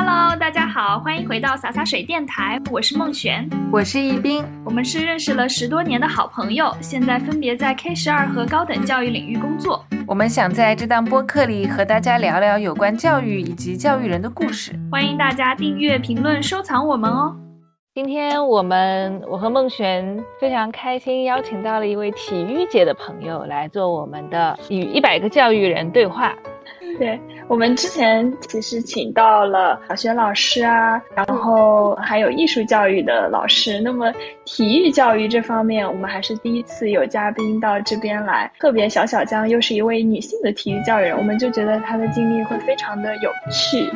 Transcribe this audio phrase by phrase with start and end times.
[0.00, 9.84] Hello，大家好，欢迎回到洒洒水电台，我是孟璇，我是易斌，我们是认识了十多年的好朋友，现在分别在 K 十二和高等教育领域工作。
[10.06, 17.34] 我们想在这档播客里和大家聊聊有关教育以及教育人的故事，欢迎大家订阅、评论、收藏我们哦。
[17.92, 26.32] 今天我们我和孟璇非常开心，邀请到了一位体育界的朋友来做我们的与一百个教育人对话。
[26.98, 33.80] 对我们之前其实请到了小学老师啊，然后还有艺术教育的老师。
[33.80, 34.12] 那么
[34.44, 38.50] 体育教育这方面，我们还是第一次有嘉宾到这边来。
[38.58, 43.88] 特别小小江又是一位女性的体育教育人，我们就觉得她的经历会非常的有趣。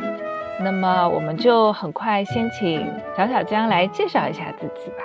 [0.61, 5.03] 那么我们就很快先请小小江来介绍一下自己吧。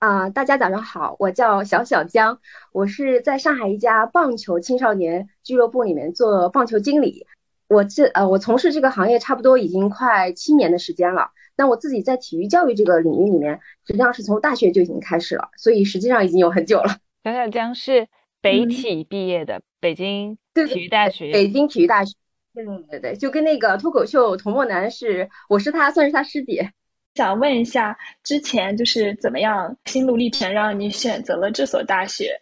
[0.00, 2.40] 啊，大家早上好，我叫小小江，
[2.72, 7.26] 我是在上海一家棒球青少年俱乐部里面做棒球经理。
[7.68, 11.32] 我这呃，我从事这个行业差不多已经快七年的时间了。
[11.54, 16.96] 那我自己在体育教育这个领域里面，实际上是从大学就已经开始了，所以实际上已经有很久了。
[17.22, 18.08] 小小江是
[18.40, 22.14] 北体毕业的，北京体育大学，北京体育大学。
[22.54, 26.62] 对对对对，就跟那个脱口秀童梦男是，我是他，算是他师弟。
[27.14, 32.40] 想问一下，之前就是怎么样心路历程让你选择了这所大学？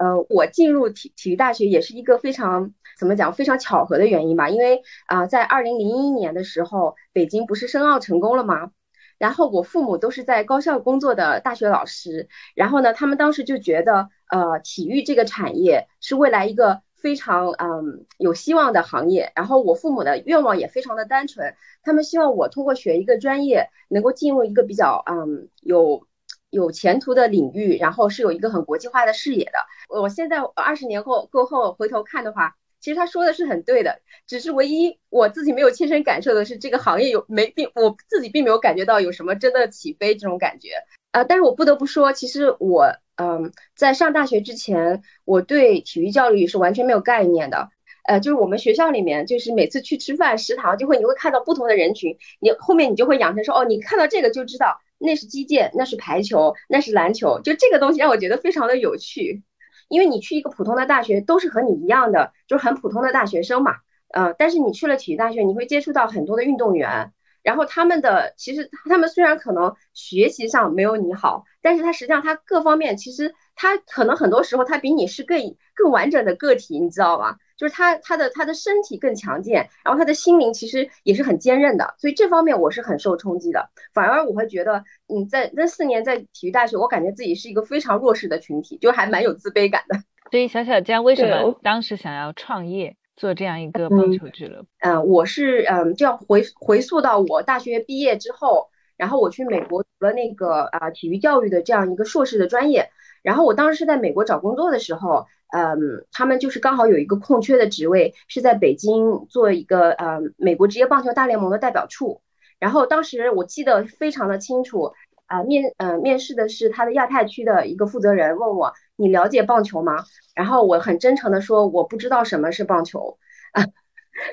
[0.00, 4.48] 呃，我进入体体育大学也是一个非常怎么讲，非常巧合的原因吧。
[4.48, 8.70] 因为啊，在二零零一年的时候，北京不是申奥成功了吗？
[9.18, 16.82] 然后我父母都是在高校工作的大学老师，然后呢，他们当时就觉得，呃，体育这个产业是未来一个。
[17.00, 26.06] 非常嗯有希望的行业，然后我父母的愿望也非常的单纯，他们希望我通过学一个专业，能够进入一个比较嗯有
[26.50, 29.52] 有前途的领域，然后是有一个很国际化的视野的。
[29.88, 40.70] 我现在二十年后过后回头看的话，其实他说的是很对的，只是唯一我自己没有亲身感受的是这个行业有没并我自己并没有感觉到有什么真的起飞这种感觉。
[41.12, 42.92] 呃，但是我不得不说，其实我。
[43.18, 47.68] 嗯，在上大学之前，我对体育教育是完全没有概念的。
[48.04, 59.42] 呃，就是我们学校里面，就是每次去吃饭，食堂就会你会看到不同的人群，你后面你就会养成说，哦，你看到这个就知道那是击剑，那是排球，那是篮球，就这个东西让我觉得非常的有趣。
[59.88, 63.72] 因为你去一个普通的大学，都是和你一样的，就是很普通的大学生嘛。
[64.14, 67.12] 嗯，但是你去了体育大学，你会接触到很多的运动员。
[67.42, 75.38] 然后他们的其实他们虽然可能学习上没有你好，但是他实际上他各方面其实他可能很多时候他比你是更
[75.74, 77.36] 更完整的个体，你知道吗？
[77.56, 83.68] 就是他他的他的身体更强健，然后他的心灵其实也是很坚韧的，所以这方面我是很受冲击的。
[83.92, 89.98] 反而我会觉得，嗯，在那四年在体育大学，我感觉自己是一个非常弱势的群体，就还蛮有自卑感的。
[90.30, 92.94] 所以小小江为什么当时想要创业？
[93.18, 102.90] 做这样一个棒球俱乐部，嗯，我是嗯，这样回回溯到我大学毕业之后，然后我去美国读了那个啊体育教育的这样一个硕士的专业，
[103.22, 112.22] 然后我当时是在美国找工作的时候，嗯，他们就是刚好有一个空缺的职位是在北京做一个呃美国职业棒球大联盟的代表处，
[112.60, 114.92] 然后当时我记得非常的清楚，
[115.28, 120.04] 啊面呃面试的是他的亚太区的一个负责人，问我你了解棒球吗？
[120.34, 123.18] 然后我很真诚的说，我不知道什么是棒球，
[123.52, 123.62] 啊，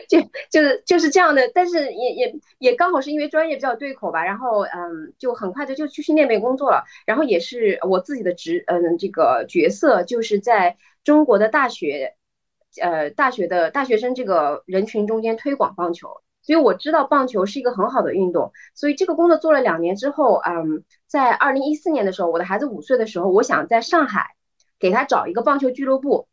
[0.10, 0.20] 就
[0.50, 12.16] 就是就是这样的，但是也也也刚好是因为专业比较对口吧，然后嗯，就很快的就去那边工作了，然后也是我自己的职嗯这个角色就是在中国的大学，
[12.82, 24.36] 呃大学的大学生这个人群中间推广棒球，所以我知道棒球是一个很好的运动，所以这个工作做了两年之后，嗯，在二零一四年的时候，我的孩子五岁的时候，我想在上海。
[24.78, 26.28] 给他找一个棒球俱乐部，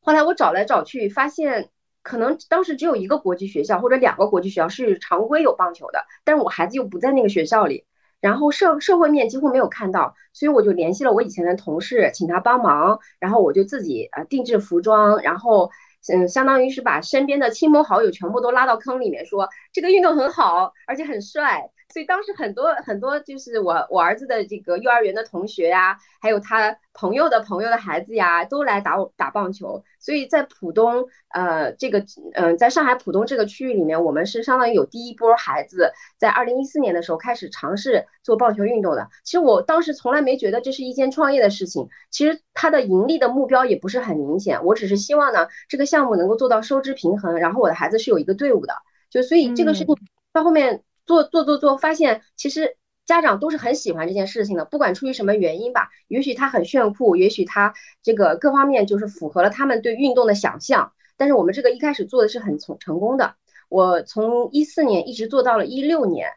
[0.00, 1.68] 后来我找来找去，发现
[2.02, 7.84] 可能当时只有一个国际学校或者两个国际学校是常规有棒球的，但是我孩子又不在那个学校里，
[8.22, 15.70] 然后社社会面几乎没有看到，所以我就联系了我以前的同事，请他帮忙，然后我就自己呃定制服装，然后
[16.08, 21.70] 嗯，相当于是把身边的亲朋好友全部都拉到坑里面，说这个运动很好，而且很帅。
[21.92, 29.84] 所以当时很多很多就是我我儿子的这个幼儿园的同学呀，还有他朋友的朋友的孩子呀，都来打打棒球。
[30.00, 32.04] 所以在浦东，呃，这个
[32.34, 39.08] 嗯，在上海浦东这个区域里面，我们是相当于有第一波孩子在二零一四年的时候开始尝试做棒球运动的。
[39.22, 44.64] 其实我当时从来没觉得这是一件创业的事情，其实它的盈利的目标也不是很明显。
[44.64, 48.74] 我只是希望呢，这个项目能够做到收支平衡，然后我的孩子是有一个队伍的。
[49.10, 49.96] 就所以这个事情
[50.32, 50.82] 到后面。
[51.06, 60.92] 做做做做，发现其实家长都是很喜欢这件事情的，不管出于什么原因吧，也许他很炫酷，也许他这个各方面就是符合了他们对运动的想象。
[61.16, 63.34] 但是我们这个一开始做的是很成成功的。
[63.68, 66.28] 我从一四年一直做到了一六年，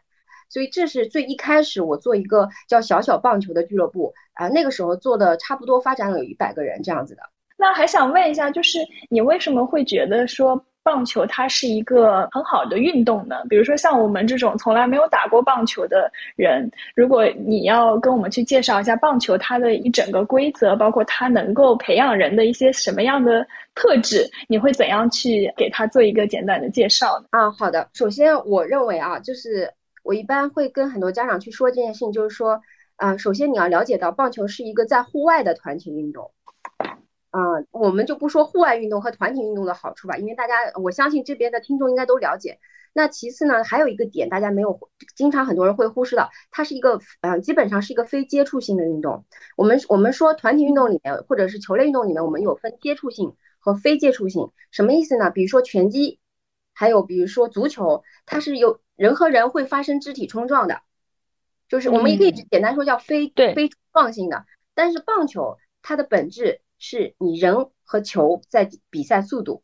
[0.48, 7.22] 所以这是最一开始我做一个叫小小棒球的俱乐部啊，那个时候做的差不多发展了有一百个人这样子的。
[7.58, 8.78] 那还想问一下，就是
[9.10, 13.34] 你为什么会觉得说棒球它是一个很好的运动呢？
[13.50, 23.44] 比如说像我们这种从来没有打过棒球的人，如果你要跟我们去介绍一下棒球它的一整个规则，包括它能够培养人的一些什么样的
[23.74, 27.26] 特质，你会怎样去给他做一个简短的介绍呢？
[27.30, 27.88] 啊，好的。
[27.92, 29.68] 首先，我认为啊，就是
[30.04, 32.60] 我一般会跟很多家长去说这件事情，就是说，
[32.94, 36.30] 啊，首先你要了解到棒球是一个在户外的团体运动。
[37.36, 42.58] 嗯，我们就不说户外运动和团体运动的好处吧，因为大家我相信这边的听众应该都了解。
[42.94, 49.26] 那其次呢，还有一个点大家没有，经常很多人会忽视到，它是一个嗯，基本上是一个非接触性的运动。
[49.54, 55.30] 我们我们说团体运动里面或者是球类运动里面，我们有分接触性和非接触性，什么意思呢？
[55.30, 56.18] 比如说拳击，
[56.72, 60.80] 还有比如说足球，它是有人和人会发生肢体冲撞的，
[61.68, 64.46] 就是我们也可以简单说叫非非冲撞性的。
[64.74, 66.62] 但是棒球它的本质。
[66.78, 69.62] 是你人和球在比赛速度，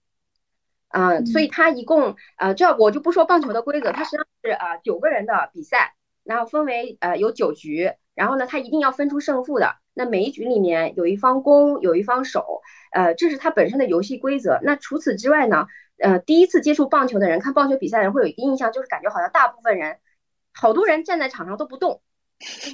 [0.89, 5.95] 啊，所以它一共啊，这我就不说棒球的规则，它实际上是啊九个人的比赛，
[6.25, 9.77] 然后分为呃有九局，然后呢，它一定要分出胜负的。
[9.95, 12.63] 那每一局里面有一方攻，有一方守，
[12.93, 14.59] 呃，这是它本身的游戏规则。
[14.63, 15.67] 那除此之外呢，
[15.99, 19.99] 呃，第一次接触棒球的人，看棒球比赛的人会有一个印象，就是感觉好像大部分人，
[20.55, 22.01] 好多人站在场上都不动。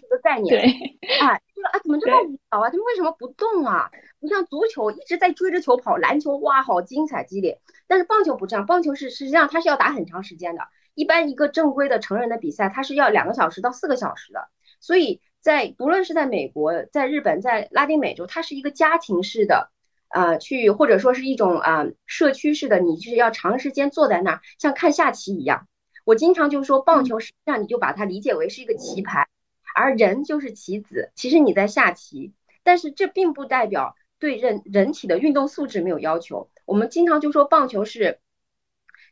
[0.00, 2.70] 这个概念，哎，就是啊，怎么这么无聊啊？
[2.70, 3.91] 他们为什么不动啊？
[4.20, 7.61] 不像足球一直在追着球跑，篮球哇，好精彩激烈。
[7.87, 10.62] 但是棒球不这样，棒球是实际上它是要打很长时间的。
[10.94, 14.49] 一般一个正规的成人的比赛，它是要两个小时到四个小时的。
[14.81, 19.71] 所以在不论是在美国、在日本、在拉丁美洲，它是一个家庭式的，
[20.09, 25.69] 呃，去或者说是一种啊社区式的，你就是要长时间坐在那儿，像看下棋一样。
[26.05, 29.28] 我经常就说，棒球实际上你就把它理解为是一个棋盘。
[29.75, 32.32] 而人就是棋子，其实你在下棋，
[32.62, 36.50] 但是这并不代表对人人体的运动素质没有要求。
[36.65, 38.19] 我们经常就说棒球是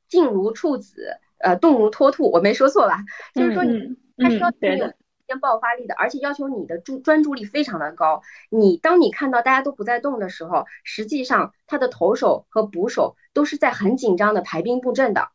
[0.08, 3.04] 静如处子，呃，动如脱兔，我没说错吧？
[3.34, 4.92] 就是说你它是要求你有
[5.26, 8.22] 间爆发力的，而且要求你的注专注力非常的高。
[8.48, 15.30] 你当你看到大家都不在动的时候，实际上他的投手和捕手都是在很紧张的排兵布阵的，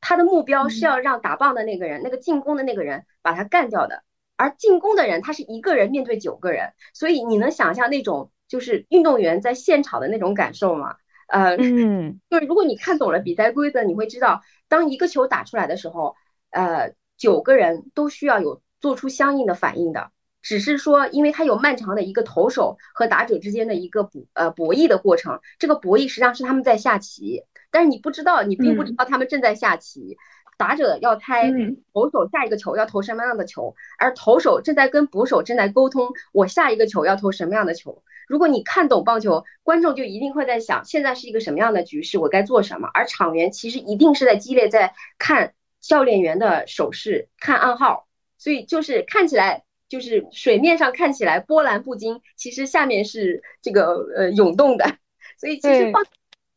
[0.00, 4.04] 他的目标是要让打棒的那个人，那个进攻的那个人把他干掉的。
[4.38, 10.96] 而进攻的人他是一个人面对九个人，所以你能想象那种就是运动员在现场的那种感受吗？
[11.26, 16.14] 呃，嗯， 就是如果你看懂了比赛规则，你会知道，当一个球打出来的时候，
[16.50, 30.16] 呃，九个人都需要有做出相应的反应的，只是说，因为它有漫长的一个投手和打者之间的一个博呃博弈的过程，这个博弈实际上是他们在下棋，但是你不知道，你并不知道他们正在下棋。
[30.58, 31.50] 打者要猜
[31.94, 38.02] 投手下一个球要投什么样的球，而投手正在跟捕手正在沟通，我下一个球要投什么样的球。
[38.26, 42.90] 如果你看懂棒球，观众就一定会在想，现在是一个什么样的局势，我该做什么。
[42.92, 54.84] 而场员其实一定是在激烈在看教练员的手势，看暗号，所以就是看起来就是水面上看起来波澜不惊，其实下面是这个呃涌动的。
[55.38, 56.04] 所以其实棒。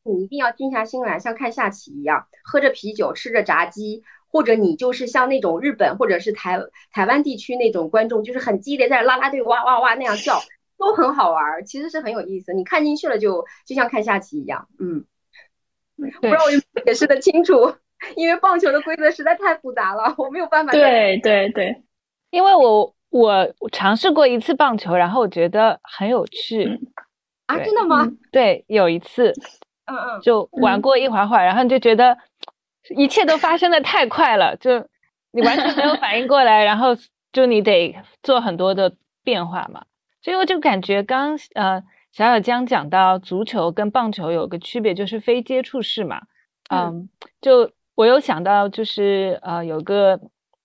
[0.03, 6.59] 你一定要静下心来，像看下棋一样，喝着啤酒，吃着炸鸡，或者你就是像那种日本或者是台
[6.91, 10.39] 台湾地区那种观众，就是很激烈，在拉拉队哇哇哇那样叫，
[10.77, 12.53] 都很好玩，其实是很有意思。
[12.53, 14.67] 你看进去了，就就像看下棋一样。
[14.79, 15.05] 嗯，
[15.95, 17.73] 不知道我解释的清楚，
[18.15, 20.71] 因为棒球的规则实在太复杂了，我没有办法。
[20.71, 21.83] 对对对，
[22.31, 26.79] 因为我我尝试过一次棒球，然后我觉得很有趣。
[27.45, 28.09] 啊，真的吗？
[28.31, 29.31] 对，有一次。
[29.85, 32.17] 嗯嗯，就玩过一会儿会儿，然后你就觉得
[32.95, 34.87] 一切都发生的太快了，就
[35.31, 36.89] 你完全没有反应过来，然后
[37.33, 39.83] 就你得做很多的变化嘛。
[40.21, 46.21] 所以我就感觉刚呃小小江讲到足球跟棒球有个区别，就是非接触式嘛。
[46.69, 47.09] 嗯，
[47.41, 50.19] 就我有想到就是呃有个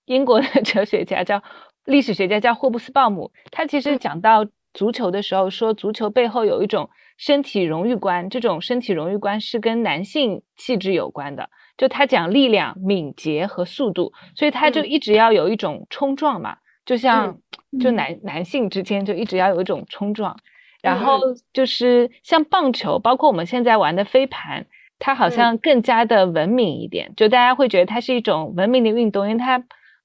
[0.04, 1.42] 英国的 哲学家叫
[1.85, 6.88] 历史学家叫霍布斯鲍姆，他其实讲到足球的时候说，足球背后有一种。
[7.16, 11.49] 身体荣誉观，这种身体荣誉观是跟男性气质有关的。
[11.76, 17.38] 就他讲力量、敏捷和速度，所以他就一直要有一种冲撞嘛，就像
[17.78, 20.37] 就男男性之间就一直要有一种冲撞。
[20.82, 21.18] 然后
[21.52, 24.64] 就是像棒球，包括我们现在玩的飞盘，
[25.00, 29.64] 它好像更加的文明一点，就大家会觉得它是一种文明的运动，因为它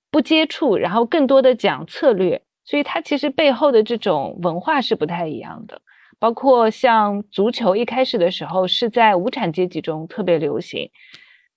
[0.09, 5.81] 不接触，然后更多的讲策略，所以它其实背后的这种文化是不太一样的。
[6.21, 10.91] 包括像足球，一开始的时候是在无产阶级中特别流行，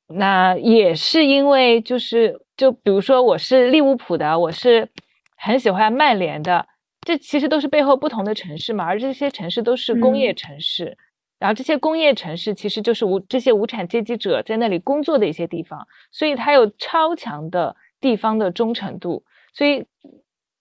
[0.09, 4.88] 那也是因为就是就比如说我是利物浦的，我是
[5.37, 6.66] 很喜欢曼联的，
[7.02, 10.97] 这其实都是背后不同的城市嘛，而这些城市都是工业城市，
[11.38, 19.85] 然后这些工业城市其实就是无这些无产阶级者在那里工作的一些地方，所以它有超强的地方的忠诚度，所以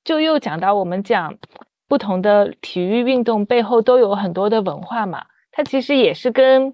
[0.03, 1.37] 就又讲到我们讲
[1.87, 6.73] 不同的体育运动背后都有很多的文化嘛，它其实也是跟。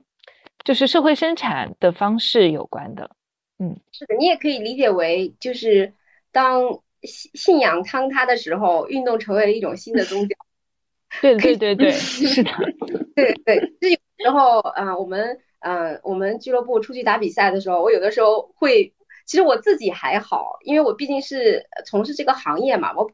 [0.66, 3.10] 就是社会生产的方式有关的，
[3.60, 5.94] 嗯，是的，你也可以理解为，就是
[6.34, 6.62] 当
[7.04, 10.36] 信信仰坍塌的时候，运动成为了一种新的宗教。
[11.22, 12.52] 对对对对，是的，
[13.16, 13.58] 对对。
[13.80, 18.94] 就有时候啊，我们嗯，我们俱乐部出去打比赛的时候，我有的时候会，
[19.26, 23.10] 其实我自己还好，因为我毕竟是从事这个行业嘛，我。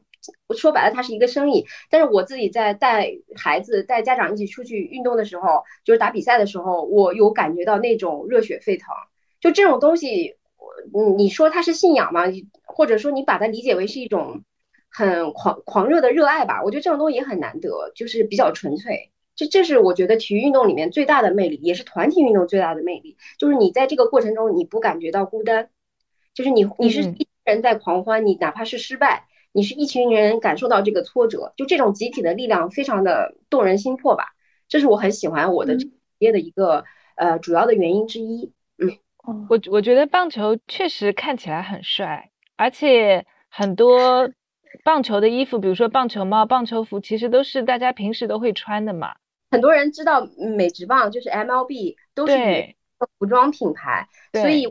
[0.46, 1.66] 我说白了，它是一个生意。
[1.90, 8.88] 但是我自己在带孩子、带家长一起出去运动的时候，就是打比赛的时候，我有感觉到那种热血沸腾。
[9.40, 10.36] 就这种东西，
[10.94, 12.24] 嗯，你说它是信仰吗？
[12.64, 14.42] 或者说你把它理解为是一种
[14.90, 16.62] 很狂狂热的热爱吧？
[16.64, 19.10] 我觉得这种东西也很难得，就是比较纯粹。
[19.34, 25.68] 这这是我觉得体育运动里面最大的魅力，也是团体运动最大的魅力，就是你在这个过程中你不感觉到孤单，
[26.32, 29.26] 就是你你是一人在狂欢，你哪怕是失败。
[29.56, 34.34] 你是一群人感受到这个挫折，就这种集体的力量非常的动人心魄吧，
[34.68, 36.84] 这是我很喜欢我的职业的一个
[37.14, 38.52] 呃主要的原因之一。
[38.76, 38.98] 嗯，
[39.48, 44.30] 我我觉得棒球确实看起来很帅，而且很多
[44.84, 49.14] 棒球的衣服，比如说棒球帽、棒球服，其实都是大家平时都会穿的嘛。
[49.50, 52.34] 很多人知道美职棒就是 MLB 都是
[53.18, 54.64] 服装品牌，所以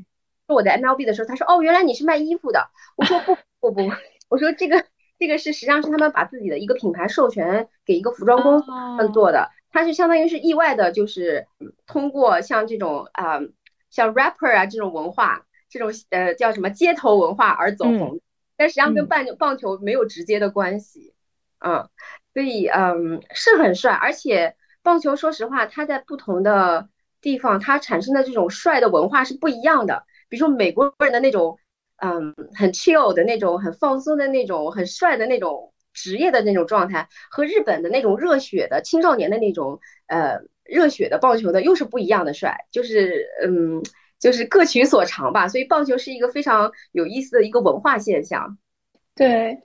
[0.45, 2.69] 说我在 MLB 的时候，他说哦，原来你是卖衣服的。
[2.97, 3.91] 我说不不不。
[4.35, 4.83] 我说这个
[5.17, 8.65] 这个是实际上是他们把自己的一个品牌授权给一个服装公司
[9.13, 11.47] 做的，它是相当于是意外的，就是
[11.87, 13.39] 通过像这种啊
[13.89, 18.19] 像 rapper 啊这种文化，这种呃叫什么街头文化而走红，
[18.57, 21.13] 但实际上跟棒棒球没有直接的关系，
[21.59, 21.87] 嗯，
[22.33, 26.89] 所以嗯是很帅，而且棒球说实话，它在不同的
[27.21, 31.57] 地方它产生的这种帅的文化是不一样的，比如说美国人的那种。
[31.97, 43.81] 嗯，很 chill 的那种，很放松的那种，很帅的那种职业的那种状态，和日本的那种热血的青少年的那种呃热血的棒球的又是不一样的帅，就是嗯，
[44.19, 45.47] 就是各取所长吧。
[45.47, 48.57] 所以棒球是一个非常有意思的一个文化现象。
[49.15, 49.57] 对。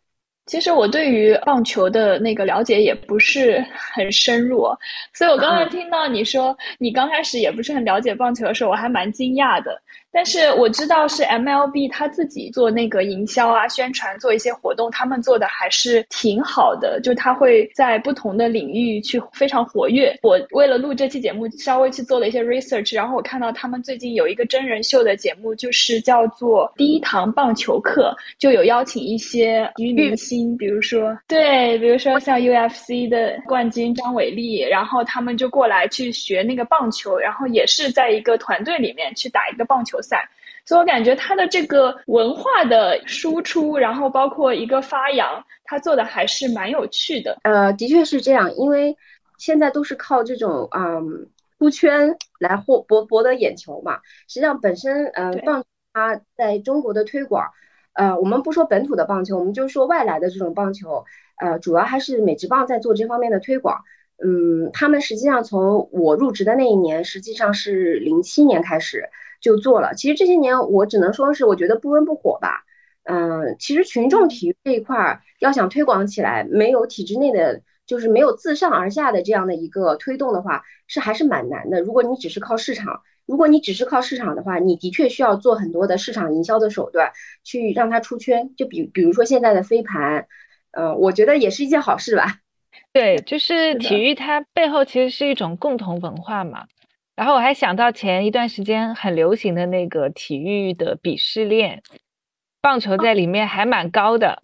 [0.47, 4.67] 其实我对于棒球的那个了解也不是很深入，
[5.15, 9.81] 所以我刚才听到你说你刚开始也不是很了解棒球的时候，我还蛮惊讶的。
[10.13, 17.01] 但是我知道是 MLB 他自己做那个营销啊、宣传，做一些活动，他们做的还是挺好的。
[17.01, 20.17] 就他会在不同的领域去非常活跃。
[20.23, 30.57] 我为了录这期节目，稍微去做了一些 research，然后我看到他们最近有一个真人秀的节目，就是叫做《第一堂棒球课》，就有邀请一些体育明星。
[30.57, 40.29] 比如说，对，比如说像 UFC 的冠军张伟丽，然后他们就过来去学那个棒球，然后也是在一个团队里面去打一个棒球赛，
[40.65, 47.39] 所以我感觉他的这个文化的输出，然后包括一个发扬，他做的还是蛮有趣的。
[47.43, 48.97] 呃，的确是这样，因为
[49.39, 51.29] 现在都是靠这种嗯
[51.59, 53.99] 出圈来获博博得眼球嘛。
[54.29, 57.51] 实际上，本身嗯棒它在中国的推广。
[57.93, 61.05] 呃，我们不说本土的棒球，我们就说外来的这种棒球，
[61.39, 63.83] 呃，主要还是美职棒在做这方面的推广。
[64.23, 69.09] 嗯，他们实际上从我入职的那一年，实际上是零七年开始
[69.41, 69.95] 就做了。
[69.95, 72.63] 其实这些年，我只能说是我觉得不温不火吧。
[73.05, 81.81] 嗯，其实群众体育这一块儿要想推广起来，没有体制内的，就是没有自上而下的这样的一个推动的话，是还是蛮难的。
[81.81, 83.03] 如果你只是靠市场。
[83.27, 87.13] 如果你只是靠市场的话，你的确需要做很多的市场营销的手段，
[87.45, 88.53] 去让它出圈。
[88.57, 90.27] 就比比如说现在的飞盘，
[90.73, 92.39] 嗯，我觉得也是一件好事吧。
[92.93, 96.67] 对，就是体育它背后其实是一种共同文化嘛。
[97.17, 101.83] 然后我还想到前一段时间很流行的那个体育的鄙视链，
[102.61, 104.41] 棒球在里面还蛮高的。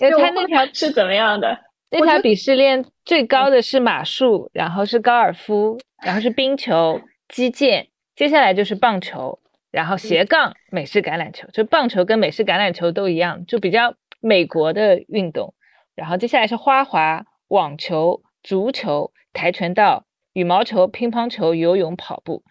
[0.00, 1.58] 因为它那条是怎么样的？
[1.90, 7.00] 那条鄙视链最高的是马术，然后是高尔夫，然后是冰球。
[7.28, 9.38] 击剑，接下来就是棒球，
[9.70, 15.54] 然后斜杠美式橄榄球，就棒球跟美式橄榄球都一样，就比较美国的运动。
[15.94, 22.42] 然后接下来是花滑、网球、足球、跆拳道、羽毛球、乒乓球、游泳、跑步。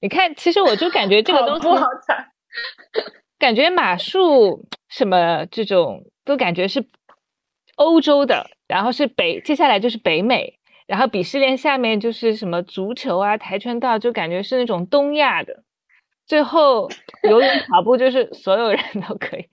[0.00, 2.26] 你看，其实我就感觉这个东西，好惨，
[3.38, 6.86] 感觉马术什么这种都感觉是
[7.76, 10.58] 欧洲的，然后是北，接下来就是北美。
[10.86, 15.64] 然后鄙视链下面就是什么足球啊、跆拳道，就感觉是那种东亚的。
[16.26, 16.88] 最后
[17.24, 19.48] 游泳、跑步就是所有人都可以。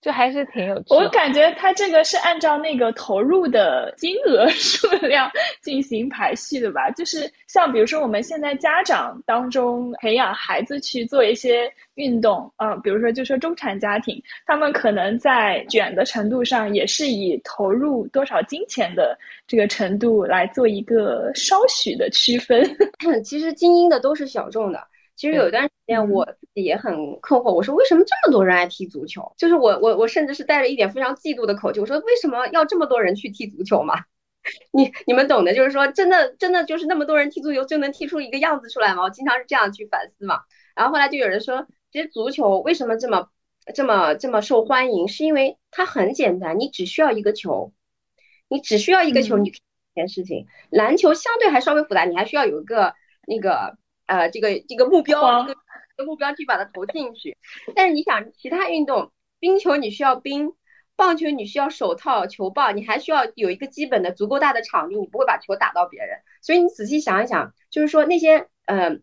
[0.00, 0.86] 就还是挺有趣。
[0.88, 5.30] 我感觉他这个是按照那个投入的金额 数量
[5.60, 6.90] 进行排序的吧？
[6.92, 22.64] 就是像比如说我们现在家长当中培养孩子去做一些运动，呃，比如说就说中产家庭，他们可能在卷的程度上也是以投入多少金钱的这个程度来做一个稍许的区分。
[23.22, 24.82] 其实精英的都是小众的。
[25.20, 29.34] 其实有一段时间，我自己也很困惑，我说为什么这么多人爱踢足球？
[29.36, 33.96] 就是我我我甚至是带着一点非常嫉妒的口气，我说为什么要这么多人去踢足球嘛？
[34.72, 39.02] 你你们懂的，就是说真的真的就是那么多人踢足球就能踢出一个样子出来吗？
[39.02, 40.40] 我经常是这样去反思嘛。
[40.74, 43.28] 然后后来就有人说，其实足球为什么这么
[43.74, 47.74] 这么这么受欢迎，是因为它很简单，你只需要一个球，
[48.48, 49.58] 你只需要一个球，你这
[49.94, 50.46] 件事情。
[50.70, 52.94] 篮球相对还稍微复杂，你还需要有一个
[53.26, 53.76] 那个。
[54.10, 55.54] 呃，这个这个目标，这
[55.96, 57.38] 个目标去把它投进去。
[57.76, 60.52] 但是你想，其他运动，冰球你需要冰，
[60.96, 66.18] 棒球你需要手套、球棒，你还需要有一个基本的足够大的场地，你不会把球打到别人。
[66.42, 68.98] 所以你仔细想一想，就是说那些呃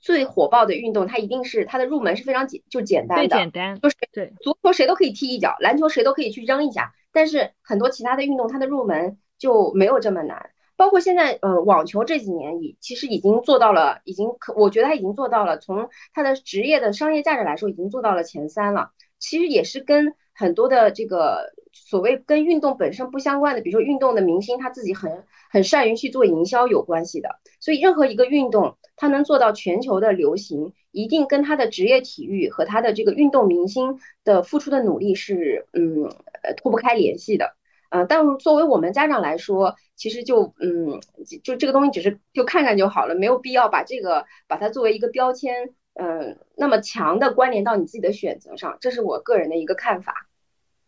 [0.00, 6.92] 最火爆的运动，它一定是它的入门是非常简就简单的，简单，就是对足球谁都可以踢一脚，篮球谁都可以去扔一下。
[7.12, 10.50] 但是很多其他的运动，它的入门就没有这么难。
[10.76, 18.90] 包括现在，呃，网球这几年已其实已经做到了，已经可，我觉得他已经做到了，从他的职业的商业价值来说，已经做到了前三了。
[19.18, 27.30] 其实也是跟很多的这个所谓跟运动本身不相关的，比如说运动的明星他自己很很善于去做营销有关系的。
[27.60, 36.10] 所以任何一个运动，它能做到全球的流行，一定跟他的职业体育和他的这个运动明星的付出的努力是，嗯，
[36.56, 37.56] 脱不开联系的。
[37.90, 41.00] 呃，但是作为我们家长来说，其实就嗯，
[41.42, 50.28] 就这个东西只是就看看就好了，没有必要把这个把它作为一个标签，嗯，那么强的关联到你自己的选择上，这是我个人的一个看法。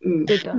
[0.05, 0.53] 嗯，对的。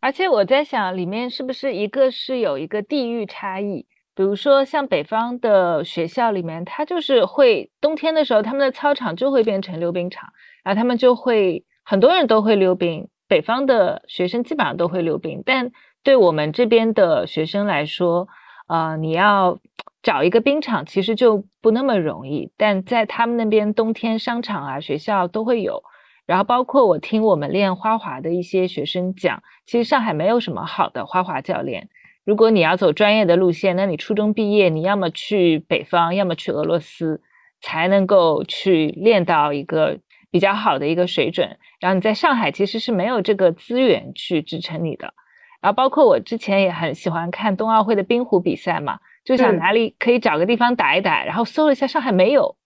[0.00, 3.86] 而且我在想，里面是不是一个是有一个地域差异？
[4.14, 10.28] 比如说像北方的学校里面，它就是会冬天的时候，他们的操场就会变成溜冰场，
[10.64, 13.08] 然后他们就会很多人都会溜冰。
[13.32, 15.70] 北方的学生基本上都会溜冰，但
[16.02, 18.28] 对我们这边的学生来说，
[18.68, 19.58] 呃，你要
[20.02, 22.52] 找一个冰场其实就不那么容易。
[22.58, 25.82] 但在他们那边，冬天商场啊、学校都会有。
[26.26, 31.88] 然后包括我听我们练花滑的一些学生讲，其实上海没有什么好的花滑教练。
[32.26, 37.22] 如果你要走专业的路线，那你初中毕业，你要么去北方，要么去俄罗斯，
[37.62, 40.00] 才能够去练到一个。
[40.32, 45.12] 比较好的一个水准，然后你在上海其实是没有这个资源去支撑你的，
[45.60, 52.56] 然后包括我之前也很喜欢看冬奥会的冰壶比赛嘛，就想哪里可以找个地方打一打，然后搜了一下上海没有，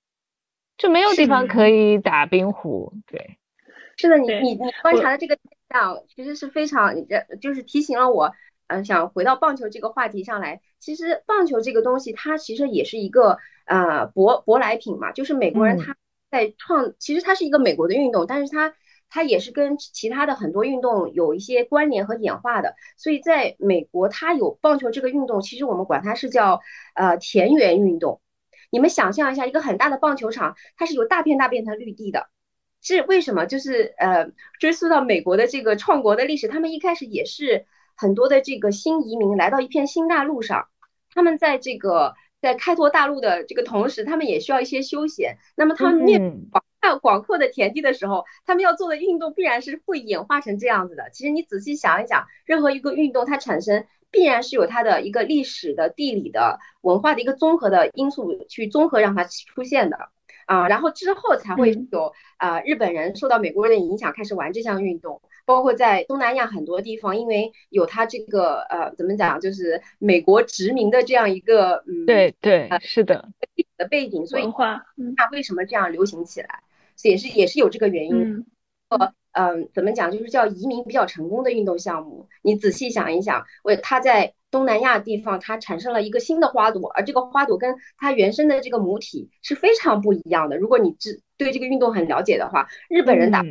[0.78, 2.92] 就没有地方可以打冰壶。
[3.04, 3.36] 对，
[3.96, 6.94] 是的，你你你观察的这个现象其实是非常，
[7.40, 8.32] 就是提醒了我，
[8.68, 10.60] 嗯，想回到棒球这个话题上来。
[10.78, 15.96] 其实棒球这个东西它其实也是一个呃舶舶来品嘛，就是美国人他。
[16.36, 18.74] 在创，其实它是一个美国的运动，但是它
[19.08, 22.74] 它也是跟其他的很多运动有一些关联和演化的。
[22.98, 26.60] 所以在美国，它有棒球这个运动，其实我们管它是叫
[26.94, 28.20] 呃田园运动。
[28.68, 32.28] 你们想象一下，一个很大的棒球场，它是有大片大片的绿地的。
[32.82, 33.46] 是为什么？
[33.46, 37.64] 就是呃追溯到美国的这个创国的历史，他们一开始也是
[37.96, 40.68] 很多的这个新移民来到一片新大陆上，
[41.14, 42.14] 他们在这个。
[42.46, 45.36] 在开拓大陆的这个同时，他们也需要一些休闲。
[45.56, 51.10] 那么他们面广大广阔的田地的时候，他们要做的运动必然是会演化成这样子的。
[51.12, 59.96] 其实你仔细想一想，任何一个运动它产生，必然是有它的一个历史的、地理的、文化的一个综合的因素去综合让它出现的
[60.46, 60.68] 啊。
[60.68, 65.20] 然后之后才会有啊日本人受到美国人的影响开始玩这项运动。
[65.46, 73.30] 包括在东南亚很多地方，因为有它这个呃，怎么讲，就是美国殖民的这样一个嗯，对对，是的，
[73.78, 74.42] 的背景，所以
[75.16, 76.60] 那为什么这样流行起来，
[77.02, 78.44] 也是也是有这个原因。
[78.88, 82.26] 呃嗯，怎么讲，就是叫移民比较成功的运动项目。
[82.42, 90.56] 你仔细想一想，为它在东南亚地方，它产生了一个新的花朵，而这个花朵跟它原生的这个母体是非常不一样的。
[90.56, 93.44] 如果你知对这个运动很了解的话，日本人打。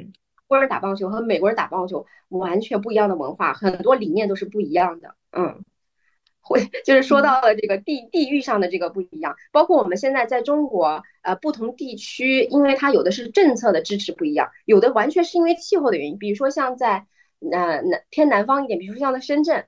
[0.48, 5.16] 国人打棒球和美国人打棒球完全不一样的文化，很多理念都是不一样的。
[5.32, 5.64] 嗯，
[6.40, 16.18] 会就是说到了这个地地域上的这个不一样，包括我们现在在中国，呃，不同地区，因为它有的是政策的支持不一样，有的完全是因为气候的原因。
[16.18, 17.08] 比如说像在
[17.52, 19.66] 呃南偏南方一点，比如说像在深圳，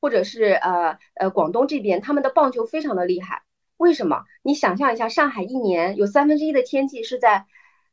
[0.00, 3.42] 或者是呃呃广东这边，他们的棒球非常的厉害。
[3.76, 4.24] 为什么？
[4.42, 7.46] 你想象一下，上海一年有三分之一的天气是在。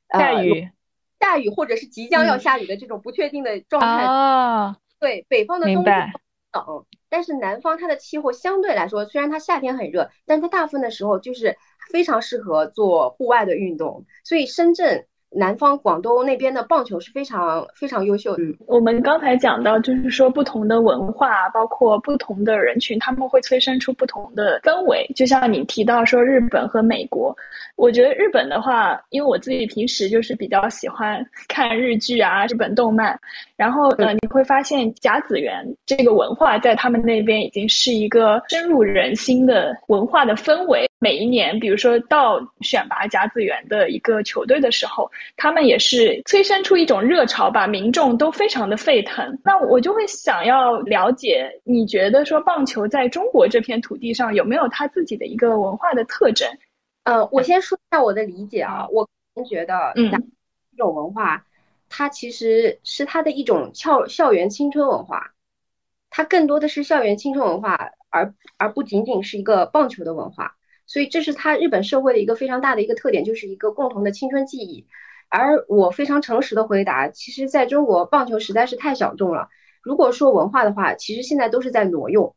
[0.09, 0.69] 下雨，
[1.19, 4.05] 下雨或者是即将要下雨的这种不确定的状态。
[4.05, 6.11] 哦，对，北方的冬天
[6.53, 11.57] 冷，但是南方它的气候相对来说，虽然它夏天很热，但它大部分的时候就是
[11.91, 15.07] 非常适合做户外的运动，所以深圳。
[15.29, 18.35] 南方广东那边的棒球是非常非常优秀。
[18.37, 25.05] 嗯，我们刚才讲到，就是说不同的文化，包括不同的人群，他们会催生出不同的氛围。
[25.15, 27.35] 就像你提到说日本和美国，
[27.75, 33.19] 我觉得日本的话，因为我自己平时就是比较喜欢看日剧啊、日本动漫，
[33.55, 40.86] 然后呃，你会发现甲子园这个文化在他们那边已经是一个深入人心的文化的氛围。
[40.99, 49.39] 每一年，比如说到选拔甲子园的一个球队的时候，他们也是催生出一种热潮，吧民众都非常的沸腾。
[49.43, 56.49] 那我就会想要了解，你觉得说棒球在中国这片土地上有没有它自己的一个文化的特征？
[57.03, 59.07] 呃，我先说一下我的理解啊，我
[59.47, 61.45] 觉得，嗯，这种文化，
[61.89, 65.31] 它其实是它的一种校校园青春文化，
[66.09, 70.56] 它更多的是校园青春文化，而而不仅仅是一个棒球的文化。
[70.87, 74.87] 所以这是他日本社会的一个非常大的一个特点，就是一个共同的青春记忆。
[75.29, 79.49] 而我非常诚实的回答，其实在中国棒球实在是太小众了。
[79.83, 82.33] 如果说文化的话，其实现在都是在挪用。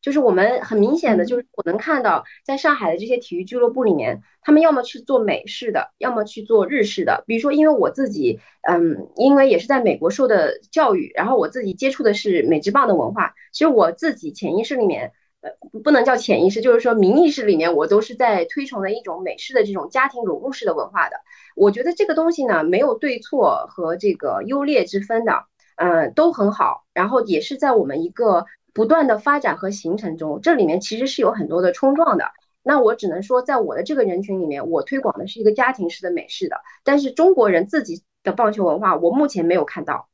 [0.00, 7.24] 就是我们很明显的就是我能看到，在上海的这些体育俱乐部里面，他们要么去做美式的，要么去做日式的。
[7.26, 15.10] 比如说，因为我自己，嗯，因为也是在美国受的教育，然后我自己接触的是美职棒的文化，其实我自己潜意识里面。
[15.40, 15.50] 呃，
[15.84, 21.16] 不能叫潜意识，就是说名意识里面，我都是在推崇的一种美式的这种家庭融入式的文化的。
[21.54, 25.44] 我觉得这个东西呢，没有对错和这个优劣之分的，
[25.76, 26.84] 嗯，都很好。
[26.92, 32.30] 然后也是在我们一个不断的发展和形成中，这里面其实是有很多的冲撞的。
[32.62, 40.08] 那我只能说，在我的这个人群里面，我推广的是一个家庭式的美式的，但是中国人自己的棒球文化，我目前没有看到。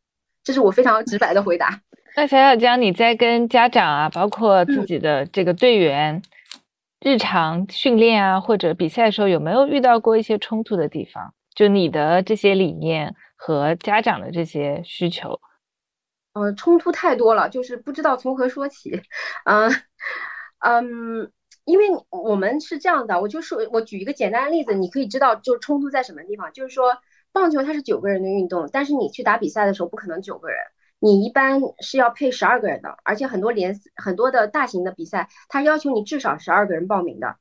[0.45, 1.81] 这是我非常直白的回答。
[2.17, 6.23] 那小小江，你在跟家长啊，包括自己的这个队员，
[7.01, 11.35] 日常训练啊，或者比赛的时候，有没有遇到过一些冲突的地方？
[11.57, 15.41] 就你的这些理念和家长的这些需求？
[16.35, 19.03] 呃，冲突太多了，就是不知道从何说起。
[19.45, 19.73] 嗯
[20.61, 21.33] 嗯，
[21.65, 26.53] 因为我们是这样的，我就说，我举一个简单的例子，你可以知道，就冲突在什么地方。
[26.53, 26.97] 就是说，
[27.33, 30.59] 棒球它是九个人的运动，但是你去打比赛的时候，不可能九个人。
[31.05, 37.37] 你一般是要配十二个人的，而且很多联很多的大型的比赛，它要求你至少十二个人报名的。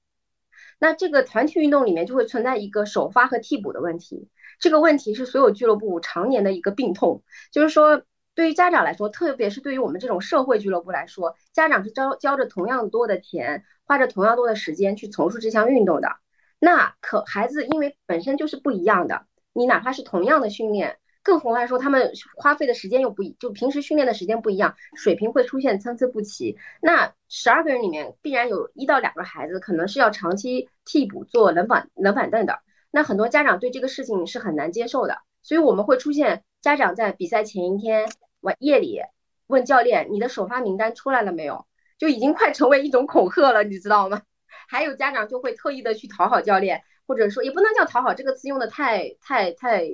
[0.79, 4.27] 那这个团体运动里面就会存在一个首发和替补的问题，
[4.59, 7.23] 这个问题是所有俱乐部常年的一个病痛。
[7.53, 8.01] 就是说，
[8.35, 16.17] 对于家长来说，特别是对于我们这种社会俱乐部来说，家长是交交着同样多的钱，花着同样多的时间去从事这项运动的。
[16.59, 20.97] 那可孩子因为本身就是不一样的，你哪怕是同样的训练。
[21.23, 26.57] 更何况说他们花费的时间又不一，就平时训练的时间不一样，水平会出现参差不齐。
[26.81, 32.59] 那十二个人里面必然有一到两个孩子可能是要长期替补做冷板冷板凳的。
[32.91, 38.05] 那很多家长对这个事情是很难接受的，所以我们会出现家长在比赛前一天
[38.41, 38.99] 晚夜里
[39.47, 41.65] 问教练：“你的首发名单出来了没有？”
[41.97, 44.21] 就已经快成为一种恐吓了，你知道吗？
[44.67, 49.87] 还有家长就会特意的去讨好教练，或者说也不能叫讨好这个词用的太太太。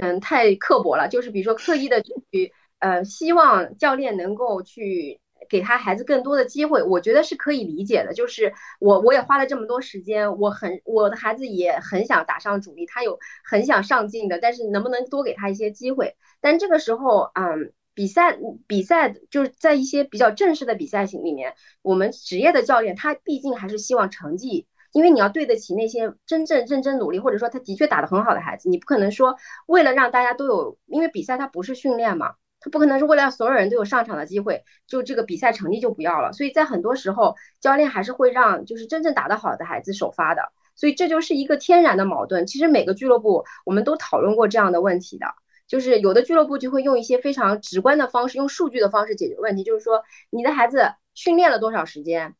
[0.00, 8.12] 嗯，太刻薄了，就是比如说刻意的去，呃，希望教练能够去给他孩子更多的机会，我觉得是可以理解的。
[8.12, 16.16] 就是我我也花了这么多时间，我很我的孩子也很想打上主力，他有很想上进的，但是能不能多给他一些机会？
[16.40, 24.66] 但这个时候，嗯，比赛比赛就是在一些比较正式的比赛型里面，我们职业的教练他毕竟还是希望成绩。
[24.92, 36.32] 因为你要对得起那些真正认真努力，或者说他的确打得很好的孩子，你不可能说为了让大家都有，因为比赛它不是训练嘛，他不可能是为了让所有人都有上场的机会，就这个比赛成绩就不要了。
[36.32, 40.42] 所以在很多时候，教练还是会让就是真正打得好的孩子首发的。
[40.74, 42.46] 所以这就是一个天然的矛盾。
[42.46, 45.26] 其实每个俱乐部我们都讨论过这样的问题的，
[45.66, 52.34] 就是有的俱乐部就会用一些非常直观的方式，用数据的方式解决问题，就是说你的孩子训练了多少时间。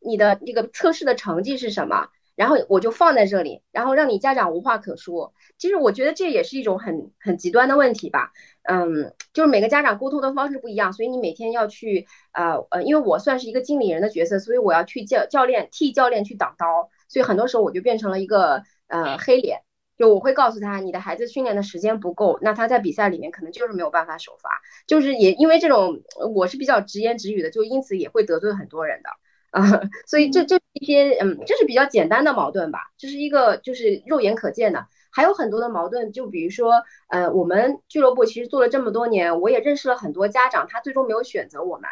[0.00, 2.08] 你的这个测试的成绩是什么？
[2.36, 5.34] 然后我就放在这里，然后让你家长无话可说。
[5.58, 8.32] 其实我觉得这也是一种很很极端的问题吧。
[8.62, 19.60] 嗯，就是每个家长沟通的方式不一样，所以你每天要去呃呃，因为我算是一个经理人的角色，所以我要去教教练替教练去挡刀，所以很多时候我就变成了一个呃黑脸。
[19.98, 24.48] 就我会告诉他，你的孩子训练的时间不够，那他在比赛里面可能就是没有办法首发。
[24.86, 26.00] 就是也因为这种，
[26.34, 29.10] 我是比较直言直语的，就因此也会得罪很多人的。
[29.52, 34.86] 啊，所以这这一些，嗯，这是比较简单的矛盾吧，这是一个就是肉眼可见的。
[35.12, 41.90] 还有很多的矛盾，就比如说，呃，我们俱乐部其实做了这么多年，我也认识了很多家长，他最终没有选择我们。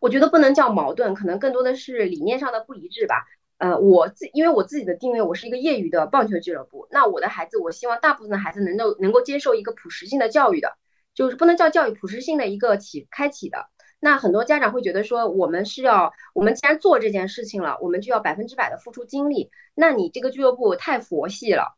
[0.00, 3.26] 我觉得不能叫矛盾，可能更多的是理念上的不一致吧。
[3.58, 10.76] 呃，我自因为我自己的定位，我是一个业余的棒球俱乐部，那我的孩子，我希望大部分的孩子能够能够接受一个普适性的教育的，
[11.14, 13.68] 就是不能叫教育普适性的一个启开启的。
[14.02, 19.50] 那很多家长会觉得说，我们是要，我们既然做这件事情了，我们就要百分之百的付出精力。
[19.74, 21.76] 那你这个俱乐部太佛系了，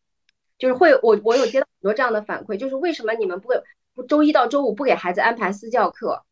[0.57, 3.49] 就是会我我有接到很多这样的反馈，就是为什么你们不
[3.93, 6.25] 不周一到周五不给孩子安排私教课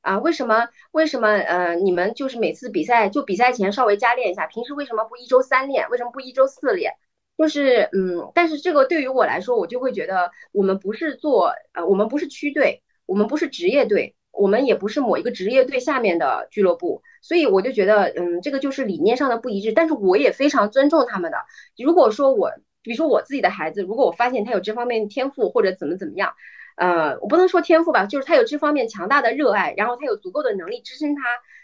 [0.00, 0.18] 啊？
[0.20, 5.90] 为什么为什么呃你们就是每次比赛就比赛前稍微加练一下，平时为什么不一周三练？
[5.90, 6.94] 为什么不一周四练？
[7.36, 14.14] 就是嗯，但是这个对于我来说，我就会觉得我们不是做呃我们不是区队，我们不是职业队。
[14.36, 19.72] 我们也不是某一个职业队下面的俱乐部，所以我就觉得，嗯，这个就是理念上的不一致。
[19.72, 21.38] 但是我也非常尊重他们的。
[21.78, 26.34] 如果说我，比如说我自己的孩子，如果我发现他有这方面天赋或者怎么怎么样，
[26.76, 31.22] 呃，我不能说天赋吧，就是他有这方面强大的热爱，然后他有足够的能力支撑他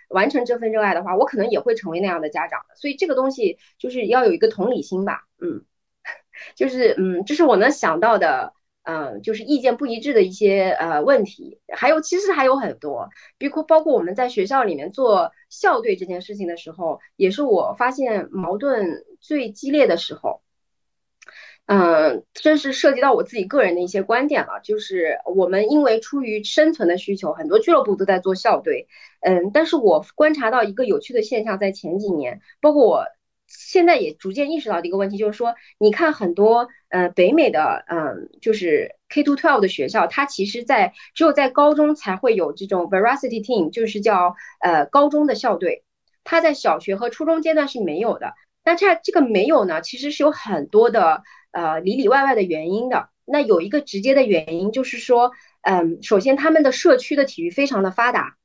[0.08, 2.60] 完成这份热爱的话，我可能也会成为那样的家长。
[2.74, 5.64] 所以这个东西就是要有一个同理心吧，嗯，
[6.56, 8.54] 就是嗯，这是我能想到的。
[8.84, 20.42] 嗯，就是意见不一致的一些呃问题，还有其实还有很多，比括包括我们在学校里面做校队这件事情的时候，也是我发现矛盾最激烈的时候。
[21.66, 28.88] 嗯，这是涉及到我自己个人的一些观点了，就是我们因为出于生存的需求，很多俱乐部都在做校队。
[29.20, 33.04] 嗯，但是我观察到一个有趣的现象，在前几年，包括我。
[33.54, 45.84] 现在也逐渐意识到的一个问题，就是说，你看很多呃北美的嗯，就是 K to twelve 的学校，它其实在只有在高中才会有这种 varsity team，就是叫呃高中的校队，
[46.24, 48.32] 它在小学和初中阶段是没有的。
[48.64, 53.10] 那这这个没有呢，其实是有很多的呃里里外外的原因的。
[53.26, 58.38] 那有一个直接的原因就是说，嗯，首先他们的社区的体育非常的发达，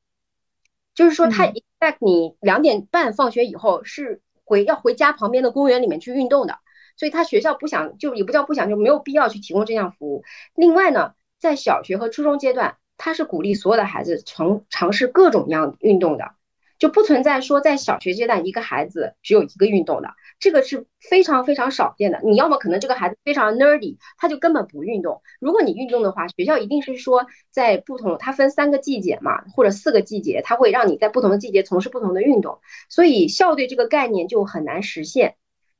[0.94, 4.22] 就是说他在你两点半放学以后是。
[4.48, 6.58] 回要回家旁边的公园里面去运动的，
[6.96, 10.24] 所以他学校不想就也不叫不想就没有必要去提供这项服务。
[10.56, 16.32] 另外呢，在小学和初中阶段，他是鼓励所有的孩子尝尝试各种样运动的。
[16.80, 22.20] 就不存在说在小学阶段一个孩子只有一个运动的，这个是非常非常少见的。
[22.24, 25.22] 你要么可能这个孩子非常 nerdy，他就根本不运动。
[25.40, 32.60] 如果你运动的话，学校一定是说在不同，它分三个季节嘛，或者四个季节，它会让你在不同的季节从事不同的运动。
[32.90, 35.36] 所以校队这个概念就很难实现，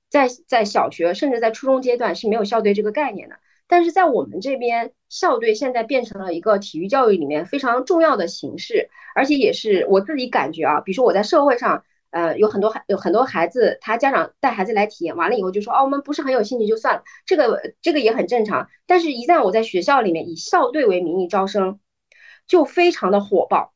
[0.10, 3.36] 在在小学甚至在初中阶段是没有校队这个概念的。
[3.70, 18.70] 但是在我们这边，校队现在变成了一个体育教育里面非常重要的形式，而且也是我自己感觉啊，比如说我在社会上，呃，有很多孩有很多孩子，他家长带孩子来体验完了以后就说，哦，我们不是很有兴趣就算了，这个这个也很正常。
[18.86, 21.80] 但是，一旦我在学校里面以校队为名义招生，
[22.48, 23.74] 就非常的火爆，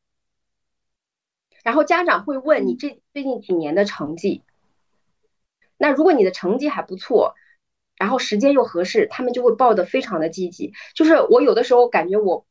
[1.62, 4.42] 然后家长会问你这最近几年的成绩，
[5.76, 7.34] 那如果你的成绩还不错。
[7.98, 10.72] 然后时间又合适，他们就会报的非常的积极。
[10.92, 12.46] 就是我有的时候感觉我，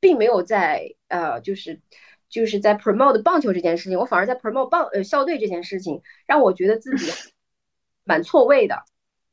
[0.00, 1.80] 并没有在呃，就是
[2.28, 7.10] 就是在 promote 棒球这件事情，我反而在 promote 棒呃校队这件事情，让我觉得自己
[8.04, 8.84] 蛮错位的。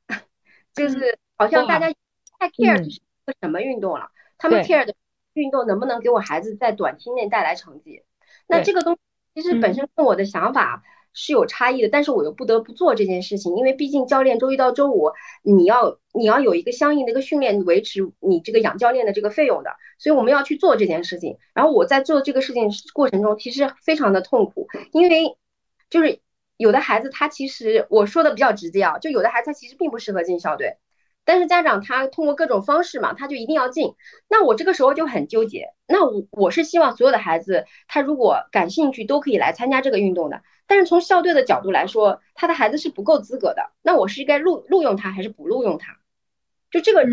[0.73, 1.93] 就是好像大家
[2.39, 4.95] 太 care 是个什么运动了，他们 care 的
[5.33, 8.03] 运动能不能给我孩子在短期内带来成绩？
[8.47, 8.99] 那这个东西
[9.41, 10.83] 其实本身跟我的想法。
[11.13, 15.11] 是有差异的，但是我又不得不做这件事情，因为毕竟教练周一到周五
[15.43, 21.37] 你要你要有一个相应的一个训练，维持你这个养教练的这个费用的，所以我们要去做这件事情。
[21.53, 25.37] 然后我在做这个事情过程中，其实非常的痛苦，因为
[25.89, 26.19] 就是
[26.57, 30.77] 有的孩子他其实我说的比较直接啊，就有的孩子他其实并不适合进校队。
[31.25, 33.93] 但是家长他通过各种方式嘛，他就一定要进。
[34.27, 35.69] 那我这个时候就很纠结。
[35.87, 40.41] 那我我是希望所有的孩子，他如果感兴趣都可以来参加这个运动的。
[40.67, 43.71] 但是从校队的角度来说，他的孩子是不够资格的。
[43.81, 45.97] 那我是应该录录用他还是不录用他？
[46.71, 47.05] 就这个，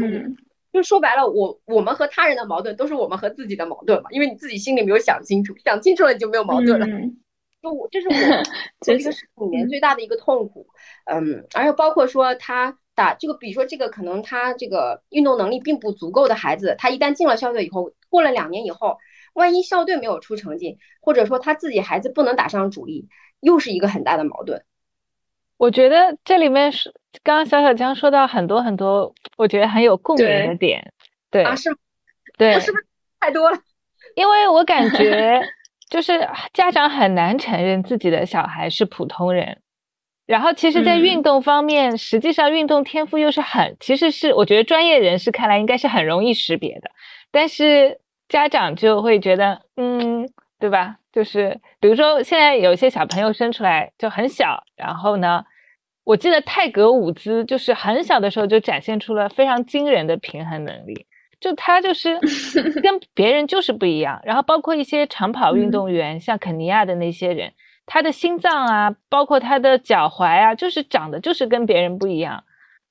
[0.72, 4.10] 就说白了，我我们和他人的矛盾都是我们和自己的矛盾嘛。
[4.10, 6.86] 因为你自己心里没有想清楚，想清楚了你就没有矛盾了。
[7.62, 8.14] 就我这是我
[8.80, 10.66] 这个是里面最大的一个痛苦。
[11.04, 12.78] 嗯，而且包括说他。
[12.94, 18.98] 打这个，比如说这个可能他这个运动能力并不足够的孩子，他一旦进了校队以后，过了两年以后，
[19.34, 23.08] 万一校队没有出成绩，或者说他自己孩子不能打上主力，
[23.40, 24.64] 又是一个很大的矛盾。
[25.56, 30.92] 我觉得这里面是刚刚小小江说到很多很多，我觉得很有共鸣的点。
[31.30, 31.70] 对啊，是，
[32.36, 32.86] 对，我是不是
[33.20, 33.58] 太多了？
[34.14, 35.40] 因为我感觉
[35.88, 39.60] 就是家长很难承认自己的小孩是普通人。
[40.30, 46.88] 然后其实，在运动方面，实际上运动天赋又是很，其实是我觉得专业人士看来应该是很容易识别的，
[47.32, 50.98] 但是家长就会觉得，嗯，对吧？
[51.12, 55.44] 就是比如说现在有一些小朋友生出来就很小，然后呢，
[56.04, 61.06] 我记得泰格伍兹就是很小的时候就展现出了非常惊人的平衡能力，
[61.40, 62.16] 就他就是
[62.80, 64.20] 跟别人就是不一样。
[64.22, 67.52] 然后包括一些长跑运动员，像肯尼亚的那些人。
[67.92, 72.44] 他的心脏啊，包括他的脚踝啊，就是长得就是跟别人不一样。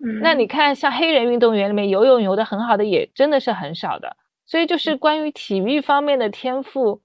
[0.04, 4.18] 嗯，那你看，像黑人运动员里面游泳游的很好的也真的是很少的。
[4.46, 7.02] 所以就是关于体育方面的天赋，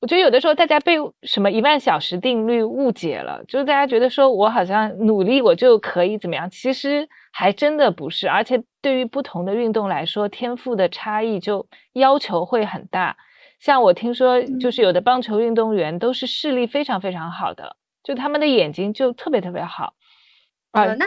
[0.00, 8.26] 我觉得有的时候大家被什么一万小时定律误解了，就是大家觉得说我好像努力我就可以怎么样，其实还真的不是。
[8.26, 13.14] 而且对于不同的运动来说，天赋的差异就要求会很大。
[13.60, 19.94] 像我听说，就是有的棒球运动员都是视力非常非常好的，就他们的眼睛就特别特别好。
[20.72, 21.04] 啊，那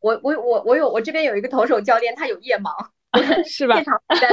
[0.00, 2.72] 我我我我有我这边有一个投手教练，他有夜盲，
[3.44, 3.76] 是吧？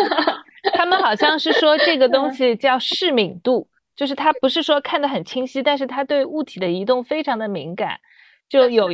[0.74, 8.00] 他们好像是说这个东西叫视敏度，就是他不是说看得很清晰，但是他对物体的移动非常的敏感。
[8.48, 8.90] 就有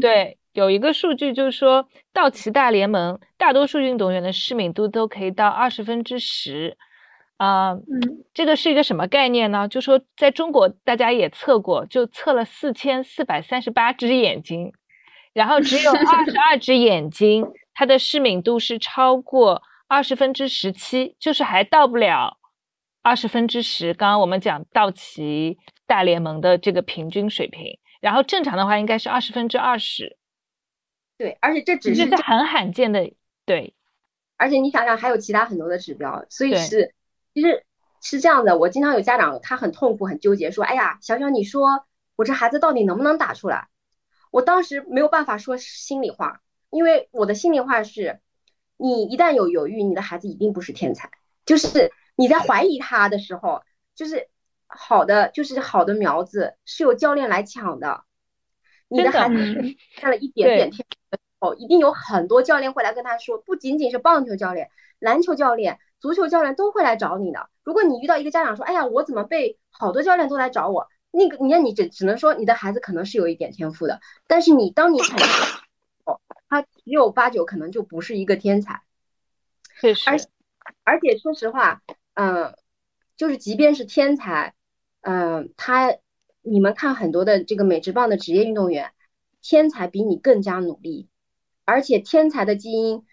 [0.00, 6.76] 对有一个数据，就是说道奇大联盟大多数运动员的视敏度都可以到二十分之十。
[7.40, 9.66] 啊，嗯，这个是一个什么概念呢？
[9.66, 14.70] 就说在中国，大家也测过，就测了四千四百三十八只眼睛，
[15.32, 22.36] 然后只有 二十二只眼睛，它的视敏度是超过二十分之十七，就是还到不了
[23.00, 23.94] 二十分之十。
[23.94, 30.18] 刚刚我们讲道奇大联盟的这个平均水平，然后正常的话应该是二十分之二十。
[31.16, 33.10] 对，而且这只是很罕见的，
[33.46, 33.72] 对。
[34.36, 36.94] 而且你想想，还有其他很多的指标，所以是。
[37.34, 37.64] 其实
[38.02, 43.68] 是这样的，我经常有家长他很痛苦很纠结，说：“哎呀，小小，你说我这孩子到底能不能打出来？”
[44.32, 46.40] 我当时没有办法说心里话，
[46.70, 48.20] 因为我的心里话是：
[48.76, 51.10] 你一旦有犹豫，你的孩子一定不是天才。
[51.44, 53.62] 就是你在怀疑他的时候，
[53.94, 54.28] 就是
[54.66, 58.04] 好的，就是好的苗子是由教练来抢的。
[58.88, 59.34] 你的孩子
[59.96, 60.86] 看了一 点点天
[61.38, 65.78] 赋，一定有很多教练会来跟他说，不仅仅是棒球教练，篮球教练。
[66.00, 67.48] 足球教练都会来找你的。
[67.62, 75.60] 如果你遇到一个家长说：“哎呀，我怎么被好多教练都来找我？”那个，你看，你只只能说你的孩子可能是有一点天赋的，但是你当你产生
[76.04, 78.82] 哦，他十有八九可能就不是一个天才。
[79.78, 80.08] 确实。
[80.08, 80.16] 而
[80.84, 81.82] 而且说实话，
[82.14, 82.54] 嗯，
[83.16, 84.54] 就是即便是天才，
[85.02, 85.96] 嗯，他
[86.42, 88.92] 你们看很多的这个美职棒的职业运动员，
[89.42, 91.08] 天才比你更加努力，
[91.64, 93.04] 而且天才的基因。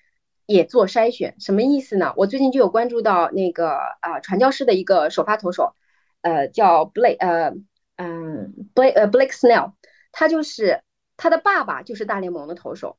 [0.48, 2.14] 也做筛选，什么意思呢？
[2.16, 5.76] 我最近就有关注到那个啊传教士的一个首发投手，
[6.22, 7.54] 呃，叫 Blake，呃，
[7.98, 9.74] 嗯，Blake，呃，Blake Snell，
[10.14, 10.82] 他就是
[11.18, 12.98] 他的爸爸就是大联盟的投手，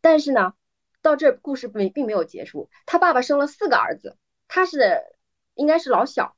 [0.00, 0.54] 但是呢，
[1.02, 4.16] 到这故事没并没有结束，他爸爸生了四个儿子，
[4.48, 5.02] 他是
[5.54, 6.34] 应该是老小，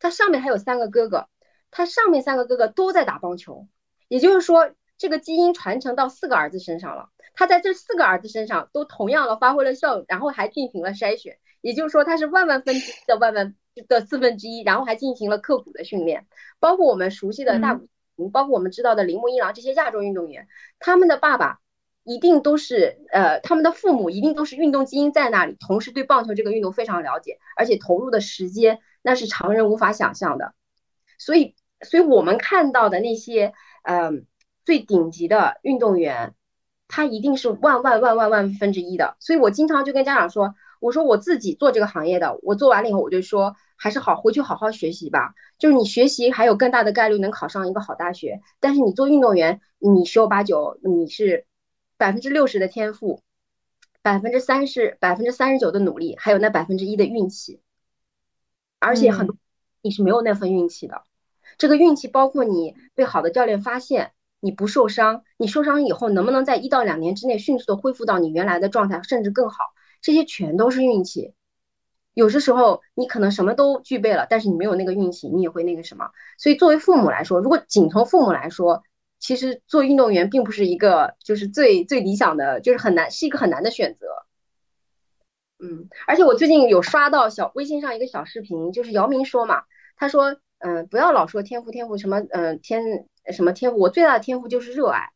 [0.00, 1.28] 他上面还有三个哥哥，
[1.70, 3.68] 他上面三个哥哥都在打棒球，
[4.08, 7.08] 也就是说这个基因传承到四个儿子身上了。
[7.34, 13.54] 他在这四个儿子身上都同样的发挥了效用，然后还进行了筛选，也就是说他是万万分之一的万万
[13.88, 16.26] 的四分之一，然后还进行了刻苦的训练，
[16.58, 17.80] 包括我们熟悉的大
[18.16, 21.60] 谷包括我们知道的铃木一郎这些亚洲运动员，他们的爸爸
[22.04, 30.52] 一定都是呃，他们的父母一定都是运动基因在那里，同时对棒球这个运动非常了解，而且投入的时间那是常人无法想象的，
[31.16, 34.26] 所以，所以我们看到的那些嗯
[34.70, 36.36] 最顶级的运动员。
[36.86, 45.34] 他一定是万万万万万分之一的，所以我经常就跟家长说，我说我自己做这个行业的，我做完了以后，我就说还是好回去好好学习吧。
[45.58, 51.46] 就是你学习还有更大的概率能考上一个好大学，但是你做运动员，你十有八九你是
[51.96, 53.22] 百分之六十的天赋，
[54.02, 57.60] 百分之三十百分之三十九的努力，还有那百分之一的运气，
[58.78, 59.36] 而且很多
[59.82, 61.02] 你是没有那份运气的。
[61.56, 64.10] 这个运气包括你被好的教练发现。
[64.40, 69.64] 你不受伤，你受伤以后能不能在一到两年之内迅速的恢复到你原来的状态，甚至更好？
[70.00, 71.34] 这些全都是运气。
[72.14, 76.10] 有些时候你可能什么都具备了，但是你没有那个运气，你也会那个什么。
[76.38, 78.82] 所以作为父母来说，如果仅从父母来说，
[79.18, 84.06] 其实做运动员并不是一个就是最最理想的，就是很难，是一个很难的选择。
[85.62, 89.64] 嗯，而且我最近有刷到小微信上一个小视频，就是姚明说嘛，
[89.96, 93.06] 他说，嗯，不要老说天赋天赋什么，嗯，天。
[93.32, 93.78] 什么天赋？
[93.78, 95.10] 我最大的天赋就是热爱。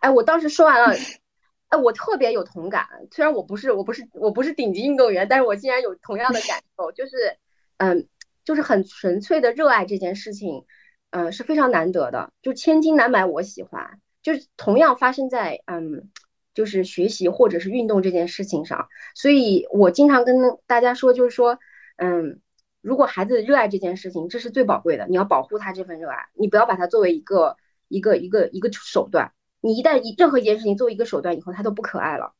[0.00, 0.96] 哎，我当时说完了，
[1.68, 2.86] 哎，我特别有同感。
[3.10, 7.36] 虽然我不是，我不是，我不是顶级运动员，但是我竟然有同样的感受，就是，
[7.78, 8.06] 嗯，
[8.44, 10.64] 就是很纯粹的热爱这件事情，
[11.10, 12.32] 嗯，是非常难得的。
[12.42, 14.00] 就千金难买我喜欢。
[14.22, 16.10] 就是同样发生在嗯，
[16.52, 18.88] 就是学习或者是运动这件事情上。
[19.14, 20.36] 所以我经常跟
[20.66, 21.60] 大家说，就是说，
[21.94, 22.40] 嗯，
[22.86, 27.56] 如果孩子热爱这件事情，这是最宝贵的，你要保护他这份热爱，你不要把它作为一个
[27.88, 29.32] 一个一个一个手段。
[29.60, 32.32] 你一旦以任何一件事情作为一个手段以后，他都不可爱了。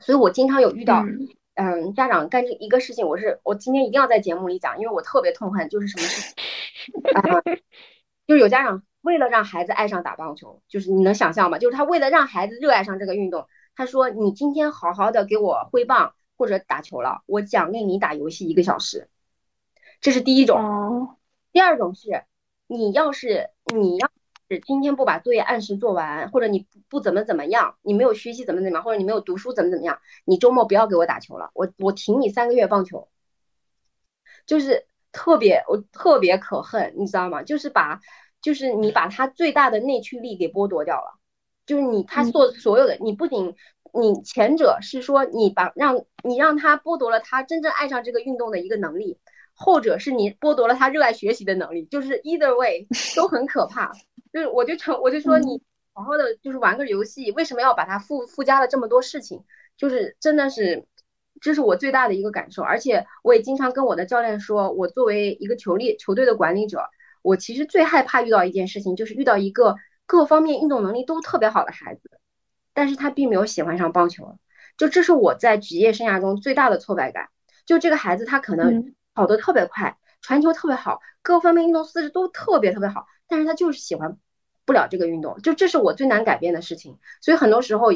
[0.00, 1.04] 所以我经常有遇到。
[1.58, 7.40] 嗯，家长干这一个事情，我是我今天一定要在节目里讲，因为我特别痛恨，就是什么事情，啊，
[8.26, 11.58] 就是有家长为了让孩子爱上打棒球，就是你能想象吗？
[11.58, 19.08] 就是他为了让孩子热爱上这个运动，他说你今天好好的给我挥棒或者打球了，我奖励你打游戏一个小时，
[20.06, 21.16] 这是第一种。
[21.52, 22.22] 第二种是，
[22.68, 24.08] 你要是你要。
[24.48, 33.08] 是今天不把作业按时做完，或者你不不怎么怎么样，你没有学习怎么怎么样，或者你没有读书怎么怎么样，你周末不要给我打球了，我我停你三个月棒球，
[34.46, 37.42] 就是特别我特别可恨，你知道吗？
[37.42, 37.98] 就是把
[38.40, 41.18] 就是你把他最大的内驱力给剥夺掉了，
[41.66, 43.56] 就是你他做所有的，你不仅
[43.92, 49.18] 你前者是说你把让你让他剥夺了他真正爱上这个运动的一个能力，
[49.58, 52.86] 后者是你剥夺了他热爱学习的能力，就是 either way
[53.16, 53.90] 都很可怕。
[54.32, 55.60] 就是我就成我就说你
[55.94, 59.42] 好好的就是玩个游戏，为什么要把它附附加了这么多事情？
[59.78, 60.84] 就是真的是，
[61.40, 62.62] 这是我最大的一个感受。
[62.62, 66.82] 而且我也经常跟我的教练说，我作为一个球力球队的管理者，
[67.22, 72.10] 我其实最害怕遇到一件事情，就是遇到一个各方面运动能力都特别好的孩子，
[72.74, 74.38] 但是他并没有喜欢上棒球。
[74.76, 77.30] 就这是我在职业生涯中最大的挫败感。
[77.64, 84.16] 就这个孩子他可能跑得特别快，传球特别好，各方面运动素质都特别特别好，但是他就是喜欢。
[84.68, 86.98] 不了这个运动，就这是我最难改变的事情。
[87.22, 87.92] 所以很多时候，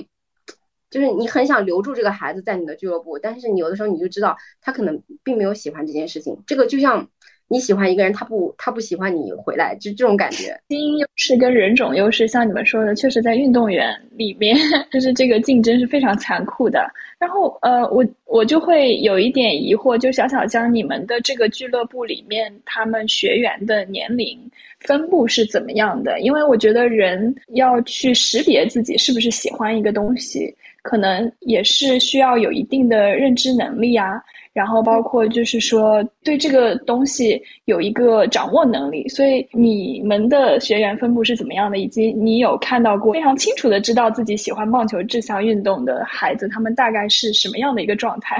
[0.88, 6.44] 就是你很想留住这个孩子在你的俱乐部，但是你有的时候你就知道他可能并没有喜欢这件事情。
[6.46, 7.10] 这个就像
[7.52, 10.56] 你喜欢一个人，他不他不喜欢你回来，就这种感觉。
[10.68, 14.56] 基因优势跟人种优势，像你们说的，确实在运动员里面，
[14.92, 16.88] 就是这个竞争是非常残酷的。
[17.18, 24.38] 然后呃，我我就会有一点疑惑，就小小江，你们的这个俱乐部里面，他们学员的年龄。
[24.78, 26.20] 分布是怎么样的？
[26.20, 34.22] 因为我觉得人要去识别自己是不是喜欢一个东西，可能也是需要有一定的认知能力啊，
[34.52, 39.08] 然后包括就是说对这个东西有一个掌握能力。
[39.08, 41.78] 所以你们的学员分布是怎么样的？
[41.78, 48.36] 以及你有看到过非常清楚的知道自己喜欢棒球这项运动的孩子，他们大概是什么样的一个状态？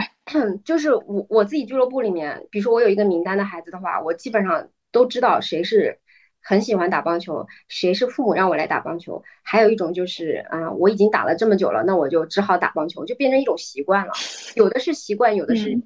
[0.64, 5.98] 就是我我自己俱乐部里面，比如说我有一个名单的孩子的话，我基本上都知道谁是。
[6.42, 9.22] 很喜欢打棒球，谁是父母让我来打棒球？
[9.42, 14.12] 还有一种就是，啊，我已经打了这么久了，那我就只好打棒球，就变成一种习惯了。
[14.54, 15.78] 有的是习惯，有的是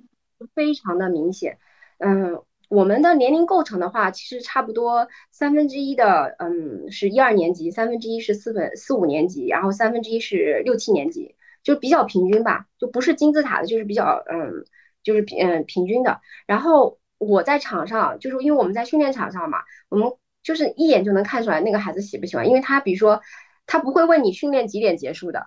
[0.55, 1.59] 非常的明显。
[1.99, 14.64] 嗯，我们的年龄构成的话，其实差不多三分之一的，嗯，是一二年级，三分之一是四分四五年级，然后三分之一是六七年级，就比较平均吧，就不是金字塔的，就是比较，嗯，
[15.03, 16.20] 就是平嗯平均的。
[16.47, 20.12] 然后我在场上，就是因为我们在训练场上嘛，我们。
[20.45, 23.22] 就是一眼就能看出来那个孩子喜不喜欢，因为他比如说，
[23.66, 25.47] 他不会问你训练几点结束的，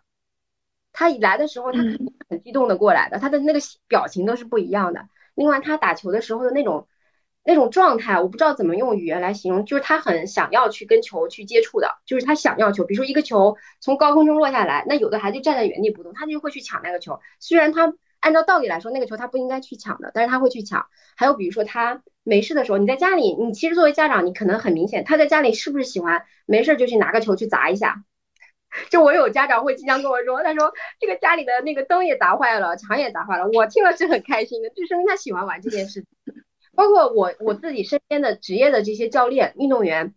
[0.98, 1.80] 他来的时候他
[2.28, 5.08] 很激动的过来的，他的那个表情都是不一样的。
[5.36, 6.88] 另外他打球的时候的那种
[7.44, 17.94] 那种状态，我不知道怎么用语言来形容，就是他很想要去跟球去接触的，就是他想要球，比如说一个球从高空中落下来，那有的孩子站在原地不动，他就会去抢那个球，虽然他。
[18.20, 20.88] 按照道理来说，那个球他不应该去抢的，但是他会去抢。
[21.16, 28.04] 还有比如说他没事的时候，你在家里，你其实作为家长，你可能很明显他在家里是不是喜欢没事就去拿个球去砸一下。
[28.90, 36.06] 就我有家长会经常跟我说，他说这个家里的那个灯也砸坏了，墙也砸坏了，我听了是很开心的，就说明他喜欢玩这件事。
[36.76, 40.14] 包括我我自己身边的职业的这些教练、运动员。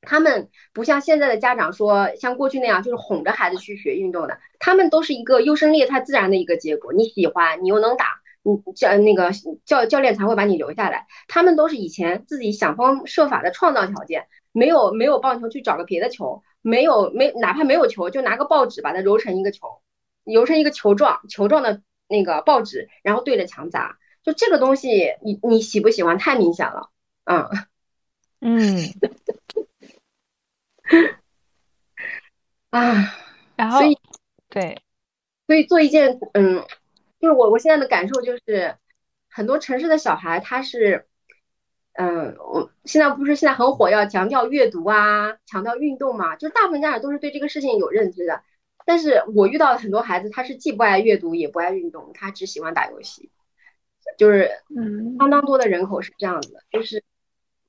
[0.00, 6.92] 他们不像现在的家长说，像过去那样就是哄着孩子去学运动的，他们都是一个优胜劣汰自然的一个结果。
[6.92, 9.32] 你喜欢，你又能打，你教那个
[9.64, 11.08] 教教练才会把你留下来。
[11.26, 19.80] 他们都是以前自己想方设法的创造条件，没有没有棒球去找个别的球，没有没哪怕没有球，就拿个报纸把它揉成一个球，
[20.24, 23.98] 揉成一个球状球状的那个报纸，然后对着墙砸。
[24.22, 26.18] 就这个东西，你你喜不喜欢？
[26.18, 26.90] 太明显了，
[27.24, 27.48] 嗯
[28.40, 28.84] 嗯。
[32.70, 33.14] 啊，
[33.56, 33.98] 然后，所以，
[34.50, 34.82] 对，
[35.46, 36.62] 所以做一件，嗯，
[37.18, 38.76] 就是我我现在的感受就是，
[39.30, 41.07] 很多城市的小孩他是，
[41.98, 48.42] 嗯，我现在不是现在很火要强调阅读啊，强调运动嘛，就大部分家长都是对这个事情有认知的，
[48.86, 53.30] 但是我遇到的很多孩子他是既不爱阅读也不爱运动，他只喜欢打游戏，
[54.16, 57.02] 就是，嗯，相当多的人口是这样子的，就是。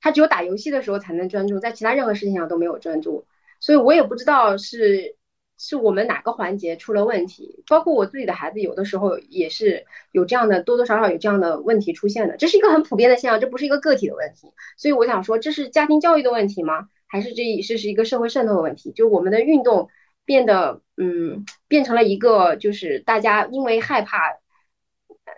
[0.02, 3.26] 他只有打游戏的时候才能专注，在其他任何事情上都没有专注。
[3.60, 5.14] 所以我也不知道是
[5.62, 7.62] 是我们哪个环节出了问题。
[7.68, 14.50] 包括我自己的孩子，有的时候也是有这样的多多少少有这样的问题出现的，这是一个很普遍的现象，这不是一个个体的问题。
[14.78, 16.88] 所以我想说，这是家庭教育的问题吗？
[17.06, 18.90] 还是这这是一个社会渗透的问题？
[18.92, 19.90] 就我们的运动
[20.24, 24.38] 变得嗯，变成了一个就是大家因为害怕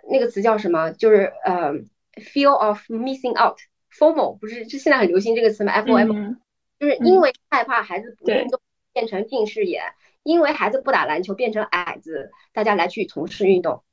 [0.09, 0.91] 那个词叫什么？
[0.91, 1.73] 就是呃
[2.15, 4.65] ，feel of missing out，FOMO 不是？
[4.67, 6.37] 这现在很流行这个词吗？FOMO。
[6.79, 8.59] 就是因为害怕孩子不运动
[8.91, 9.83] 变成近视眼，
[10.23, 13.83] 因为孩子不打篮球变成矮子，大家来去从事运动，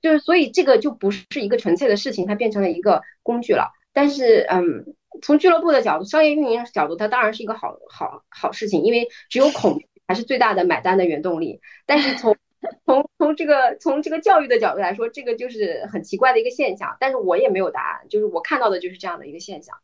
[0.00, 3.72] 就是所以这个就不是一个纯粹的事情，它变成了一个工具了。
[3.92, 11.60] 但是，嗯，从俱乐部的角度、商业运营角度，它当然是一个好好好事情，因为只有恐惧才是最大的买单的原动力。
[11.86, 12.36] 但是从
[12.86, 16.96] 从从这个从这个教育的角度来说，这个就是很奇怪的一个现象。
[16.98, 19.76] 但是我也没有答案，就是我看到的就是这样的一个现象。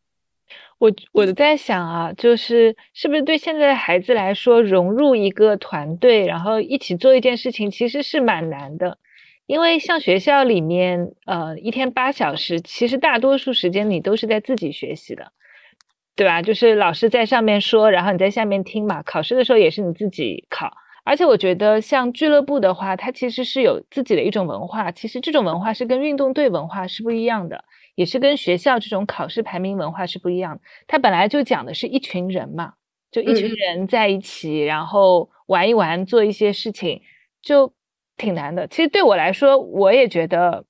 [0.78, 8.98] 我我在想啊，就是是不是对现在的孩子来说，融入一个团队，然后一起做一件事情，其实是蛮难的。
[9.46, 15.32] 因为像学校里面，呃，一天八小时，其实大多数时间你都是在自己学习的，
[16.14, 16.40] 对吧？
[16.40, 19.03] 就是老师在上面说，然后你在下面听嘛。
[19.03, 20.72] 考试的时候也是你自己考。
[21.03, 27.64] 而且我觉得像俱乐部的话，它其实是有自己的一种文化，其实这种文化是跟运动队文化是不一样的。
[27.95, 32.74] 也是跟学校这种考试排名文化是不一样的，它本来就讲的是一群人嘛，
[33.11, 37.03] 就一群人在一起，然后玩一玩，做一些事情，
[37.43, 37.72] 就
[38.16, 38.66] 挺难的。
[38.68, 40.64] 其实对我来说，我也觉得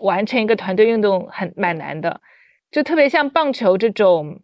[0.00, 2.20] 完成一个团队运动很蛮难的，
[2.70, 4.40] 就特别像棒球这种，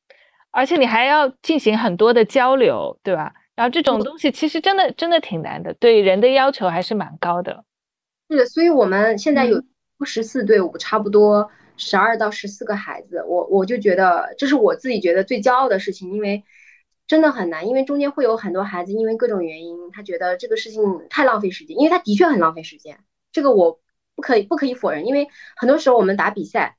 [0.50, 3.32] 而且你还要进行很多的交流，对吧？
[3.56, 7.64] 然后这种东西其实真的真的挺难的，对人的要求还是蛮高的。
[8.30, 9.62] 是的，所以我们现在有
[10.06, 11.50] 十四队伍，差不多。
[11.80, 16.44] 十二到十四个孩子，我我就觉得这是我自己觉得最骄傲的事情，因为
[17.06, 23.00] 真的很难，因为中间会有很多孩子因为各种原因，他觉得这个事情太浪费时间，因为他的确很浪费时间，
[23.32, 23.80] 这个我
[24.14, 26.76] 不可以不可以否认，因为很多时候我们打比赛，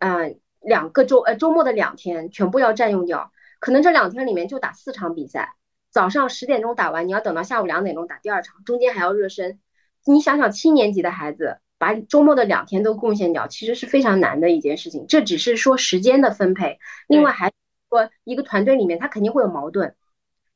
[0.00, 5.54] 嗯，两个周呃周末的两天全部要占用掉，可能这两天里面就打四场比赛，
[5.90, 9.60] 早上十点钟打完，你要等到下午两点钟打第二场，中间还要热身，
[10.04, 11.60] 你想想七年级的孩子。
[11.84, 15.04] 把周末的两天都贡献掉，其实是非常难的一件事情。
[15.06, 16.78] 这只是说时间的分配，
[17.08, 17.52] 另外还
[17.90, 19.94] 说一个团队里面他肯定会有矛盾，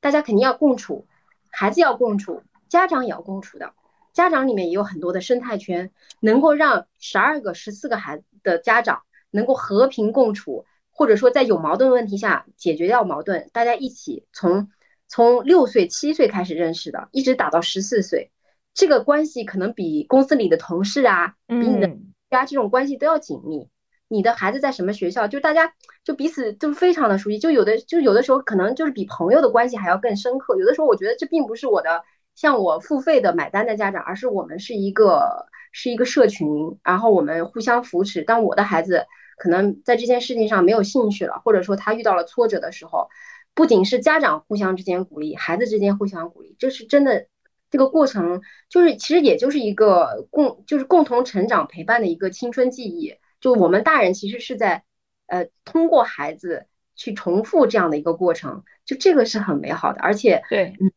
[0.01, 1.07] 大家肯定要共处，
[1.51, 3.75] 孩子要共处，家长也要共处的。
[4.15, 14.71] 家长里面也有很多的生态圈，能够让十二个、十四个孩子的家长能够和平共处，或者说在有矛盾问题下解决掉矛盾，大家一起从
[15.09, 18.31] 从六岁、七岁开始认识的，一直打到十四岁。
[18.75, 21.89] 这个关系可能比公司里的同事啊，比你的
[22.31, 23.69] 家这种关系都要紧密。
[24.11, 27.39] 你的孩子在什么学校，就大家就彼此就非常的熟悉。
[27.39, 30.57] 就有的就有的时候可能就是比朋友的关系还要更深刻。
[30.57, 32.03] 有的时候我觉得这并不是我的
[32.35, 38.23] 向我付费的买单的家长，而是我们是一个是一个社群，然后我们互相扶持。
[38.23, 39.05] 当我的孩子
[39.37, 43.09] 可能在这件事情上没有兴趣了，或者说他遇到了挫折的时候，
[43.55, 47.27] 不仅是家长互相之间鼓励，孩子之间互相鼓励，这是真的。
[47.71, 53.17] 这个过程就是，其实也就是一个共，就是共同成长陪伴的一个青春记忆。
[53.41, 54.85] 就我们大人其实是在，
[55.27, 56.67] 呃，通过孩子
[56.97, 60.01] 去重复这样的一个过程，就这个是很美好的。
[60.01, 60.91] 而且，对，嗯，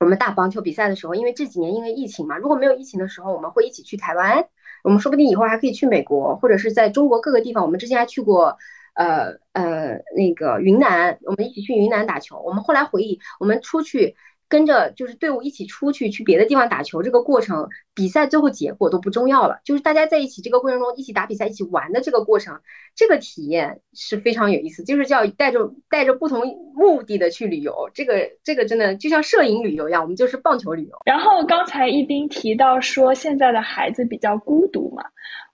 [0.00, 4.48] 我们打棒球比赛的时候，因为这几年因为疫情嘛，如果没有疫情的时候，我们会一起去台湾，
[4.84, 7.64] 我们说不定以后还可以去美国，或者是在中国各个地方。
[7.64, 8.56] 我们之前还去过，
[8.94, 12.40] 呃呃，那个云南，我们一起去云南打球。
[12.40, 14.16] 我们后来回忆，我们出去。
[14.48, 22.60] 跟着就是队伍一起出去去别的地方打球，这个过程比赛最后结果都不重要了，就是大家在一起这个过程中一起打比赛、一起玩的这个过程，
[22.94, 24.84] 这个体验是非常有意思。
[24.84, 26.42] 就是叫带着带着不同
[26.74, 30.96] 目的的去旅游，这个这个真的就像摄影旅游一样，我们就是棒球旅游。
[31.04, 35.02] 然后刚才一斌提到说现在的孩子比较孤独嘛。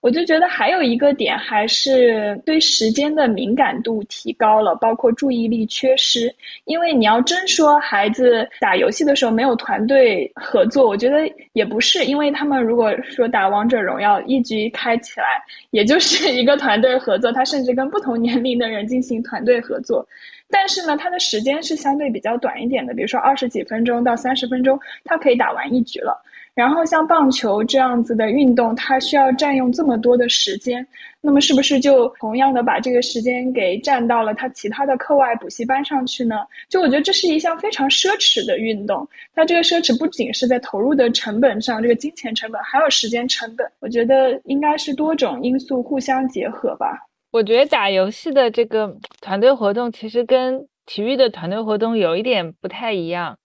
[0.03, 6.29] 我就觉得还有一个点，还是对时间的敏感度提高了，包括注意力缺失。
[6.65, 11.19] 因为你要真说孩子打游戏的时候没有团队合作，我觉得
[11.53, 15.41] 也不是，因为他们如果说打王者荣耀一局开起来，
[15.71, 20.05] 也就是一个团队合作，他甚至跟不同年龄的人进行团队合作。
[20.49, 26.21] 但是呢，他的时间是相对比较短一点的，比如说二十几分钟到三十分钟，他可以打完一局了。
[26.55, 30.85] 然后像棒球这样子的运动，它需要占用这么多的时间，
[31.19, 36.35] 那么是不是就同样的把这个时间给占到了他其他的课外补习班上去呢？
[36.69, 43.65] 就我觉得这是一项非常奢侈的运动，它这个奢侈不仅是在投入的成本上，这个金钱成本，还有时间成本。
[43.79, 46.99] 我觉得应该是多种因素互相结合吧。
[47.31, 53.35] 我觉得打游戏的这个团队活动，其实跟体育的团队活动有一点不太一样，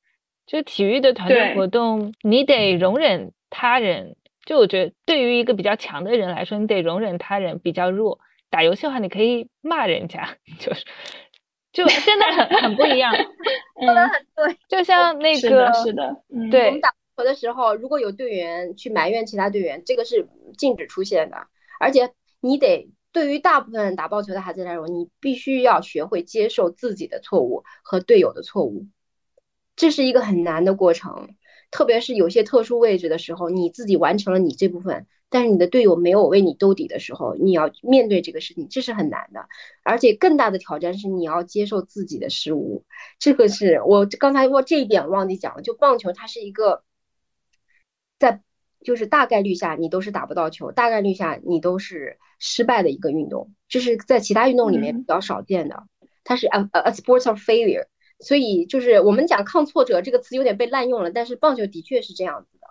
[0.48, 4.16] 就体育的团队活动，你得容忍他人。
[4.46, 8.18] 就我觉得，对于一个比较强的人来说，你得容忍他人比较弱。
[8.48, 10.26] 打游戏的话，你可以骂人家，
[10.58, 10.86] 就是
[11.70, 13.12] 就真的很很不一样。
[13.84, 14.58] 说的很对。
[14.66, 20.26] 就像 那个是的，是的，嗯，我们打球的时候，如果有队员去埋怨其他队员，这个是
[20.56, 21.36] 禁止出现的。
[21.78, 28.86] 而且你得对于大部分打棒球的孩子来说，你必须要学会接受自己的错误和队友的错误，
[29.78, 31.30] 这是一个很难的过程。
[31.70, 39.46] 特别是有些特殊位置的时候，你自己完成了你这部分，但是你的队友没有为你兜底的时候，你要面对这个事情，这是很难的。
[39.84, 42.84] 而且更大的挑战是你要接受自己的失误，
[43.18, 46.84] 这个是我刚才我这一点忘记讲了，就棒球它是一个
[48.18, 48.40] 在
[48.82, 55.84] 就是大概率下你都是打不到球，大概率下你都是失败的一个运动，这是在其他运动里面嗯比较少见的，
[56.24, 57.84] 它是 a a a sports of failure。
[58.20, 62.66] 所以就是我们讲抗挫折这个词有点被滥用了，但是棒球的确是这样子的。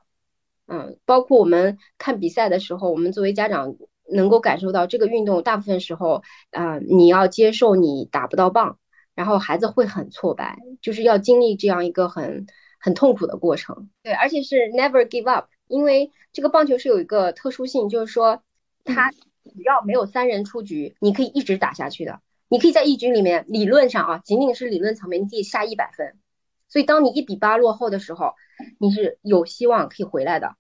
[0.67, 3.77] 嗯，包括我们看比赛的时候，我们作为家长
[4.09, 8.77] 能够感受到这个运动大部分时候，啊，你要接受你打不到棒，
[9.15, 12.45] 然后孩子会很挫败，就是要经历这样一个很
[12.79, 13.89] 很痛苦的过程。
[14.03, 18.43] 对，而且是 never give up，因为这个棒球是有一个特殊性，就是说
[18.83, 22.19] 它只要没有三人出局，你可以一直打下去的。
[22.49, 26.17] 你可以在一局里面，理论上啊，仅仅是理论层面，你可以下一百分。
[26.69, 28.33] 所以当你一比八落后的时候，
[28.79, 30.55] 你是有希望可以回来的。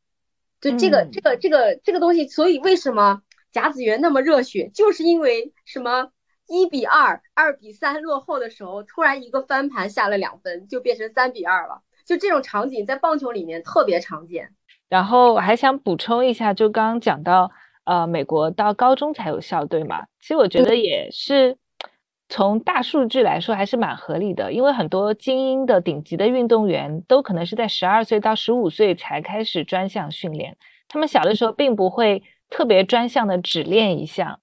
[0.59, 3.21] 就这个、嗯这个这个这个东西，所以为什么
[3.51, 6.09] 甲子园那么热血，就是因为什么
[6.47, 11.83] 一比二、二比三落后的时候，突然一个翻盘下了两分，就变成三比二了。
[12.05, 14.49] 就这种场景在棒球里面特别常见。
[14.89, 17.51] 然后我还想补充一下，就刚刚讲到，
[17.83, 21.57] 呃，美国到高中才有校队嘛，其实我觉得也是
[22.29, 30.57] 从大数据来说还是蛮合理的，因为很多精英的顶级的运动员都可能是在十二岁到十五岁才开始专项训练，
[30.89, 34.39] 他们小的时候并不会特别专项的只练一项。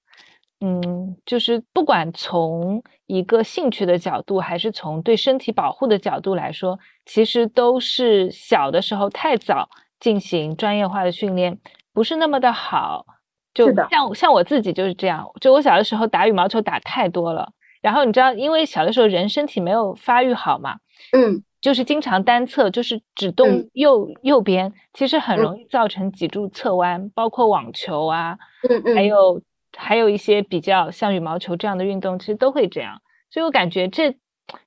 [0.61, 9.69] 嗯，就是不管从一个兴趣的角度，还是从对身体保护的角度来说，其实都是小的时候太早
[10.01, 11.59] 进行专业化的训练，
[11.93, 13.05] 不是那么的好。
[13.53, 17.53] 就像像我自己就是这样，就我小的时候打羽毛球打太多了，
[17.85, 20.79] 然后你知道，因为小的时候人身体没有发育好嘛，
[21.13, 28.39] 嗯，就是经常单侧，就是只动嗯右、右边，其实很嗯容易造成脊柱侧弯，包括网球啊，
[28.71, 29.43] 嗯嗯，还有
[29.77, 33.03] 还有一些比较像羽毛球这样的运动，其实都会这样。
[33.31, 34.17] 所以我感觉这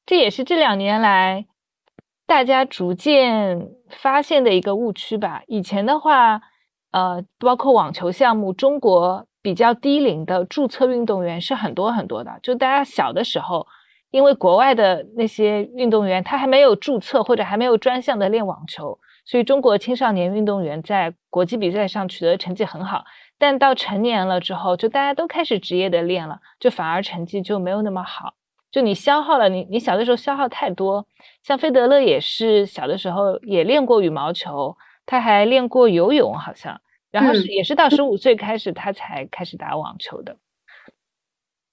[0.06, 1.48] 这也是这两年来
[2.28, 5.42] 大家逐渐发现的一个误区吧。
[5.48, 6.40] 以前的话，
[6.92, 12.38] 呃，包括网球项目，中国比较低龄的注册运动员是很多很多的。
[12.44, 13.66] 就大家小的时候，
[14.12, 23.06] 因为国外的那些运动员他还没有注册或者还没有专项的练网球，所以中国青少年运动员在国际比赛上取得成绩很好。
[23.38, 28.34] 但到成年了之后，就大家都开始职业的练了，就反而成绩就没有那么好。
[28.70, 31.08] 就你消耗了，你你小的时候消耗太多。
[31.42, 34.76] 像费德勒也是小的时候也练过羽毛球，
[35.06, 36.82] 他还练过游泳，好像，
[37.12, 40.38] 然后是嗯也是到十五岁开始他才开始打网球的。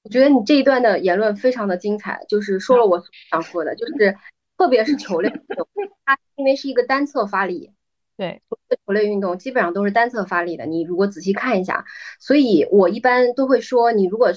[0.02, 4.16] 我觉得你这一段的言论非常的精彩，就是说了我想说的，就是
[4.58, 5.66] 特别是球类运动，
[6.04, 7.72] 它因为是一个单侧发力，
[8.16, 8.42] 对，
[8.86, 10.66] 球类运动基本上都是单侧发力的。
[10.66, 11.86] 你如果仔细看一下，
[12.20, 14.32] 所以我一般都会说，你如果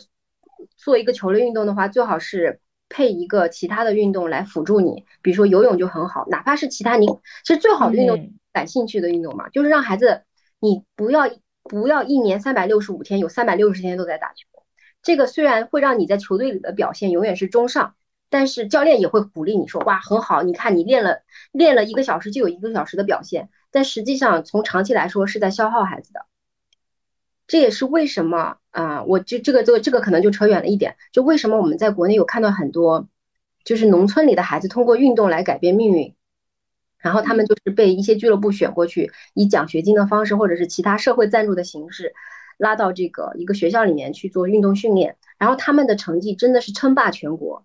[0.77, 7.07] 做一个球类运动的话，最好是配一个其他的运动来辅助你，比如说游泳就很好，哪怕是其他你
[7.43, 10.23] 其实最好的运动嗯感兴趣的运动嘛，就是让孩子
[10.59, 11.29] 你不要
[11.63, 14.47] 不要一年三百六十五天有三百六十天都在打球。
[15.03, 17.95] 这个虽然会让你在球队里的表现永远是中上，
[18.29, 26.25] 但是教练也会鼓励你说，哇，很好，你看你练了练了一个小时就有一个小时的表现，但实际上从长期来说是在消耗孩子的。
[27.45, 33.07] 这也是为什么啊、我就这个这个这个可能就扯远了一点，就为什么我们在国内有看到很多，
[33.63, 36.13] 就是农村里的孩子通过运动来改变命运，
[36.99, 42.13] 然后他们就是被一些俱乐部选过去，以奖学金的方式或者是其他社会赞助的形式。
[42.59, 47.63] 拉到这个一个学校里面去做运动训练，然后他们的成绩真的是称霸全国。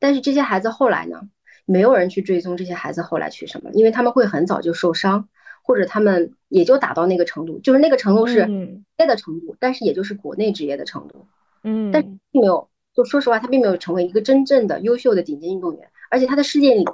[0.00, 1.28] 但是这些孩子后来呢，
[1.66, 5.28] 没有人去追踪这些孩子后来去什么，因为他们会很早就受伤，
[5.62, 11.28] 或者他们也就打到那个程度，就是那个程度是嗯职业的程度，但是也就是国内职业的程度，
[11.62, 16.84] 嗯，但并没有，就说实话，他并没有成为一个真正的优秀的顶尖运动员，而且他的世界里，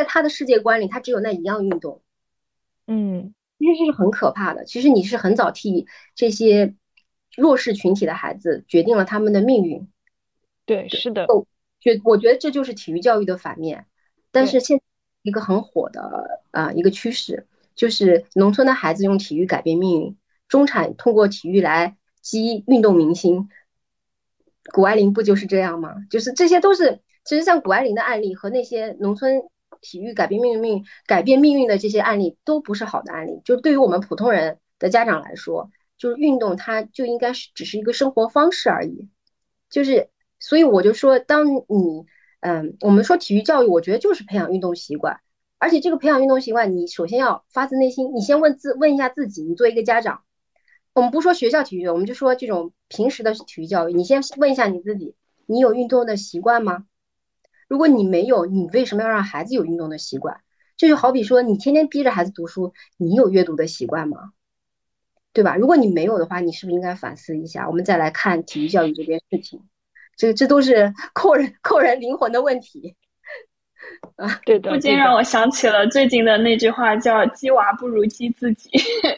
[0.00, 2.00] 在他的世界观里，他只有那一样运动。
[2.86, 4.64] 嗯其实这是很可怕的。
[4.64, 6.74] 其实你是很早替这些
[7.36, 9.86] 弱势群体的孩子决定了他们的命运。
[10.64, 11.26] 对，是的，
[11.78, 13.84] 觉我觉得这就是体育教育的反面。
[14.30, 14.80] 但是现
[15.20, 20.16] 一个很火的啊一个趋势，就是农村的孩子用体育改变命运，
[20.48, 23.50] 中产通过体育来激运动明星。
[24.72, 25.96] 谷爱凌不就是这样吗？
[26.08, 29.42] 就是这些都是，其实像谷爱凌的案例和那些农村
[29.80, 33.40] 体育改变命运、改变命运的这些案例，都不是好的案例。
[33.44, 39.08] 就对于我们普通人的家长来说，就是运动它就应该是只是一个生活方式而已。
[39.68, 40.08] 就是，
[40.38, 42.06] 所以我就说，当你，
[42.40, 45.20] 嗯，我们说体育教育，我觉得就是培养运动习惯。
[45.58, 50.22] 而且这个培养运动习惯，你首先要发自内心，你先问自问一下自己，你作为一个家长。
[50.92, 53.92] 我们不说学校体育，我们就说这种平时的体育教育。
[53.92, 55.14] 你先问一下你自己，
[55.46, 56.86] 你有运动的习惯吗？
[57.70, 60.40] 如果你没有，你为什么要让孩子有运动的习惯？
[60.76, 64.32] 这就好比说，你天天逼着孩子读书，你有阅读的习惯吗？
[65.32, 65.54] 对吧？
[65.54, 67.68] 如果你没有的话，你是不是应该反思一下？
[67.68, 69.62] 我们再来看体育教育这件事情，
[70.16, 72.96] 这这都是扣人扣人灵魂的问题。
[74.16, 78.68] 啊，对的，不禁让我想起了最近的那句话，叫“鸡娃不如鸡自己”，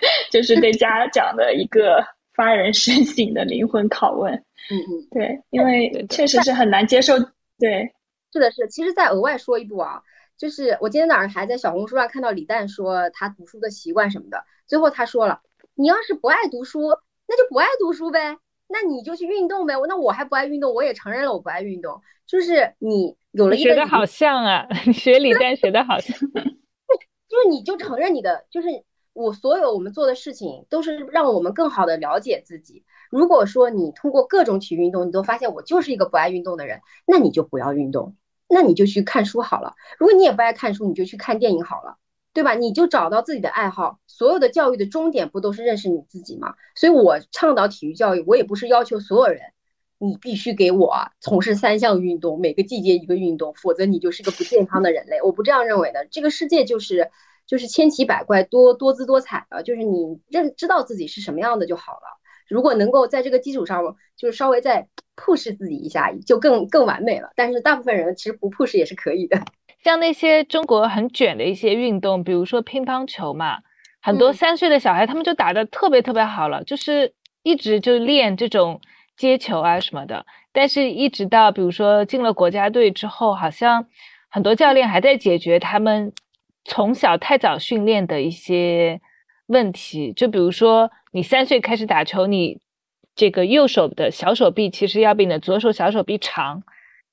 [0.31, 4.31] 就是对家长的一个发人深省的灵魂拷问。
[4.71, 7.15] 嗯嗯，对，因为确实是很难接受。
[7.59, 7.91] 对，
[8.33, 8.69] 是的，是的。
[8.69, 10.03] 其实再额外说一步啊，
[10.39, 15.41] 就是我今天早上还在小红书上看到李诞说他读书的习惯什么的，最后他说了
[15.75, 16.81] ：“你要是不爱读书，
[17.29, 22.01] 那就不爱读书呗。”那你就去运动呗，那我还不爱运动，我也承认了我不爱运动。
[22.27, 26.17] 就是你有了一个学的好像啊， 学李诞学的好像，
[27.29, 28.69] 就是你就承认你的，就是
[29.13, 32.83] 我所有我们做的事情都是让我们更好的了解自己。
[33.11, 38.17] 如果说你通过各种体育运动，你都发现我就是一个不爱运动的人，那你就不要运动，
[38.53, 39.75] 那你就去看书好了。
[39.99, 41.97] 如果你也不爱看书，你就去看电影好了。
[42.35, 42.55] 对吧？
[42.55, 43.99] 你就找到自己的爱好。
[44.07, 46.55] 所有的教育的终点不都是认识你自己吗？
[46.75, 49.43] 所以我倡导体育教育，我也不是要求所有人，
[49.99, 55.21] 你必须给我从事三项运动，每个季节一个运动，否则你就是个不健康的人类。
[55.21, 56.07] 我不这样认为的。
[56.11, 57.11] 这个世界就是
[57.47, 62.22] 就是千奇百怪、多多姿多彩的，就是你认知道自己是什么样的就好了。
[62.49, 63.83] 如果能够在这个基础上，
[64.17, 64.87] 就是稍微再
[65.17, 67.31] push 自己一下，就更更完美了。
[67.37, 69.41] 但是大部分人其实不 push 也是可以的。
[69.83, 73.59] 像那些中国很卷的一些运动，比如说乒乓球嘛，
[74.01, 77.13] 很多三岁的小孩他们就打得特别特别好了，就是
[77.43, 78.81] 一直就练这种
[79.17, 80.25] 接球啊什么的。
[80.53, 83.87] 但是，一直到比如说进了国家队之后，好像
[84.31, 86.13] 很多教练还在解决他们
[86.65, 89.01] 从小太早训练的一些
[89.53, 90.13] 问题。
[90.13, 92.59] 就比如说，你三岁开始打球，你
[93.15, 96.65] 这个右手的小手臂其实要比你的左手小手臂长。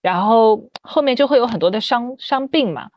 [0.02, 2.90] 然后后面就会有很多的伤伤病嘛，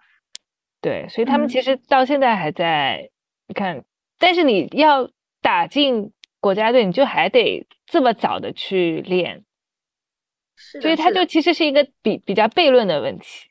[0.81, 3.11] 对，所以他们其实到现在还在，
[3.49, 3.83] 你看，
[4.21, 9.43] 但是你要打进国家队，你就还得这么早的去练，
[10.81, 13.51] 所以他就其实是一个比比较悖论的问题。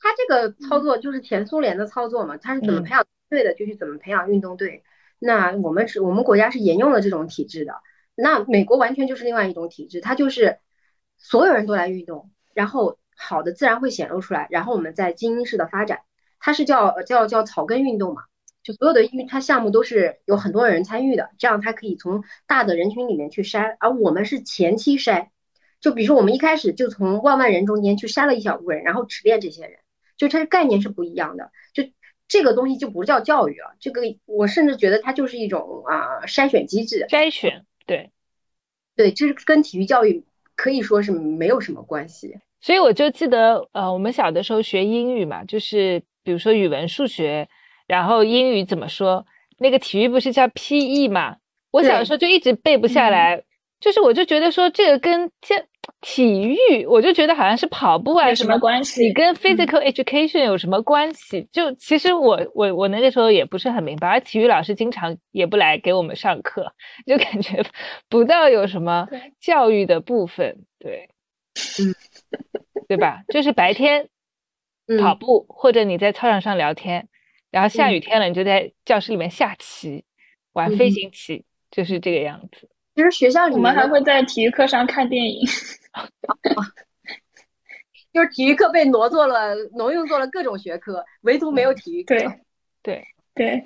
[0.00, 4.82] 他这个操作就是前苏联的操作嘛，他是怎么培养队的，就去怎么培养运动队。
[5.18, 7.74] 那我们是我们国家是沿用了这种体制的，
[8.14, 10.58] 那美国完全就是另外一种体制，它就是
[11.16, 12.30] 所有人都来运动。
[12.54, 16.00] 然后好的自然会显露出来，然后我们再精英式的发展，
[16.40, 18.22] 它是叫叫叫草根运动嘛，
[18.62, 25.28] 就所有的运它项目都是有很多人参与的，这样它可以从大的人群里面去筛，而我们是前期筛，
[25.82, 29.80] 就比如说我们一开始就从万万人中间去筛了一小部分人，然后只练这些人，
[30.16, 31.84] 就它的概念是不一样的，就
[32.28, 38.10] 这个东西就不叫教育了，这个我甚至觉得它就是一种啊筛选机制，筛选，对，
[38.96, 40.24] 对，这是跟体育教育
[40.54, 42.36] 可以说是没有什么关系。
[42.60, 47.48] 所以我就记得，呃，我们小的时候学英语嘛，就是比如说语文、数学，
[47.86, 49.24] 然后英语怎么说？
[49.58, 51.08] 那个体育不是叫 P.E.
[51.08, 51.36] 嘛？
[51.70, 53.42] 我小的时候就一直背不下来，
[53.78, 55.54] 就是我就觉得说这个跟这
[56.00, 59.06] 体育，我就觉得好像是跑步啊什么关系？
[59.06, 61.48] 你跟 physical education 有什么关系？
[61.50, 66.72] 就其实我我我那个时候也不是很明白，而体育老师经常也不来给我们上课，
[67.06, 67.64] 就感觉
[68.08, 69.08] 不到有什么
[69.40, 71.08] 教育的部分，对。
[71.80, 71.94] 嗯，
[72.86, 73.22] 对吧？
[73.28, 74.08] 就是白天
[75.00, 77.08] 跑步，或者你在操场上聊天，
[77.50, 80.04] 然后下雨天了，你就在教室里面下棋，
[80.52, 82.68] 玩飞行棋，就是这个样子。
[82.96, 85.46] 其实学校里我们还会在体育课上看电影，
[88.10, 92.14] 就是体育课被挪做了，挪用做了各种学科，唯独没有体育课。
[92.14, 92.26] 对
[92.82, 93.62] 对对。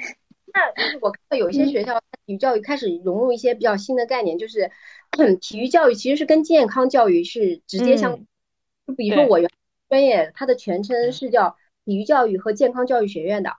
[0.53, 4.69] 那就是我看到有一些学校体育教育开始融入一些比较新的概念，就是
[5.41, 8.19] 体育教育其实是跟健康教育是直接相。
[8.89, 9.49] 就比如说我原
[9.89, 13.53] 专业，它的全称是叫体育教育和健康教育学院的，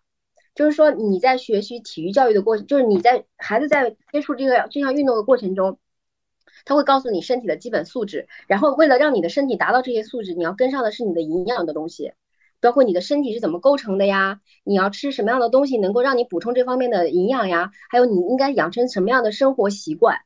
[0.54, 5.80] 就是说你在学习体育教育的过程，就是你在孩子在接触这个这项运动的过程中，
[6.66, 12.12] 他会告诉你身体的基本素质，然后为了让你的身体达到这些素质，你要跟上的是你的营养的东西，
[12.60, 20.18] 包括你的身体是怎么构成的呀，你要吃什么样的东西能够让你补充这方面的营养呀，还有你应该养成什么样的生活习惯，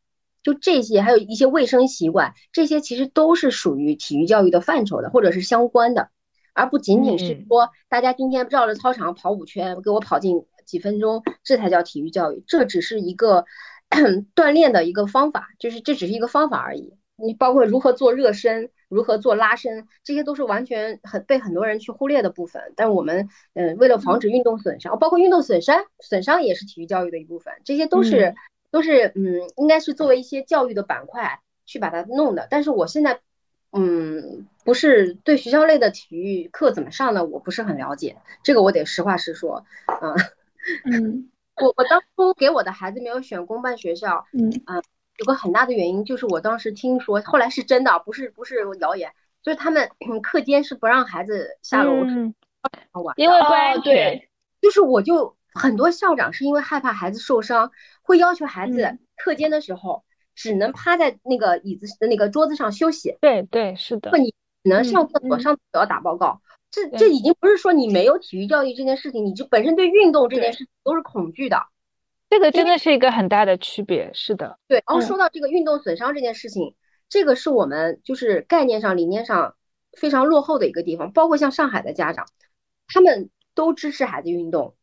[0.42, 6.10] 就这些，还有一些卫生习惯，这些其实都是属于体育教育的范畴的，或者是相关的。
[6.56, 12.44] 而不仅仅是说大家今天绕着操场跑五圈，给我跑进几分钟，这才叫体育教育。
[12.48, 13.46] 这只是一个
[14.34, 16.96] 锻炼的一个方法，就是这只是一个方法而已。
[17.18, 22.74] 你包括如何做热身，如何做拉伸，这些都是完全很被很多人去忽略的部分。
[22.76, 27.54] 但我们嗯，为了防止运动损伤，包括运动损伤，损伤也是体育教育的一部分。
[27.66, 28.34] 这些都是
[28.72, 32.48] 都是嗯，应该是作为一些教育的板块去把它弄的。
[32.50, 33.20] 但是我现在。
[33.78, 38.18] 嗯，不是对学校类的体育课怎么上呢，我不是很了解。
[38.44, 39.64] 这个我得实话实说。
[40.02, 40.14] 嗯
[40.92, 41.30] 嗯，
[41.62, 44.84] 我我当初给我的孩子没有选公办学校，嗯嗯，
[45.20, 49.12] 有个很大的原因就是我当时听说，后来是真的，不是不是谣言，
[49.44, 49.90] 就是他们
[50.22, 54.28] 课间是不让孩子下楼玩，因为不安全。
[54.62, 60.04] 就是我就很多校长是因为害怕孩子受伤，会要求孩子课间的时候。
[60.38, 63.18] 只能趴在那个椅子那个桌子上休息。
[63.22, 64.12] 对对，是的。
[64.18, 64.34] 你
[64.66, 66.42] 只能上厕所，上厕所要打报告。
[66.72, 71.68] 这这已经不是说你没有体育教育这件事情，你就本身对运动这件事情都是恐惧的。
[72.32, 74.10] 这个真的是一个很大的区别。
[74.12, 74.58] 是的。
[74.68, 74.84] 对。
[74.88, 76.74] 然后说到这个运动损伤这件事情，
[77.08, 79.56] 这个是我们就是概念上、理念上
[79.94, 81.12] 非常落后的一个地方。
[81.12, 82.26] 包括像上海的家长，
[82.88, 84.76] 他们都支持孩子运动，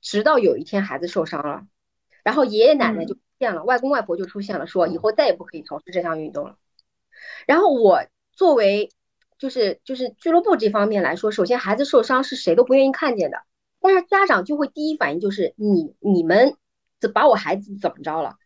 [0.00, 1.66] 直到有一天孩子受伤了，
[2.24, 3.14] 然后爷爷奶奶就。
[3.38, 6.56] 现了，外公外婆就出现了，说以后再也不可以从事这项运动了。
[7.46, 8.00] 然后我
[8.32, 8.88] 作为
[9.38, 13.38] 就是就是俱乐部这方面来说，首先孩子受伤是谁都不愿意看见的，
[13.80, 16.54] 但是家长就会第一反应就是你你们
[17.00, 18.36] 怎把我孩子怎么着了？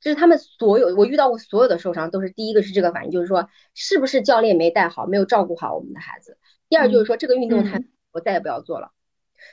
[0.00, 6.38] 就是他们所有我遇到过所有的受伤都是第一个是这个反应，就是说是不是教练没带好，没有照顾好我们的孩子？
[6.68, 8.90] 第二就是说这个运动太我再也不要做了。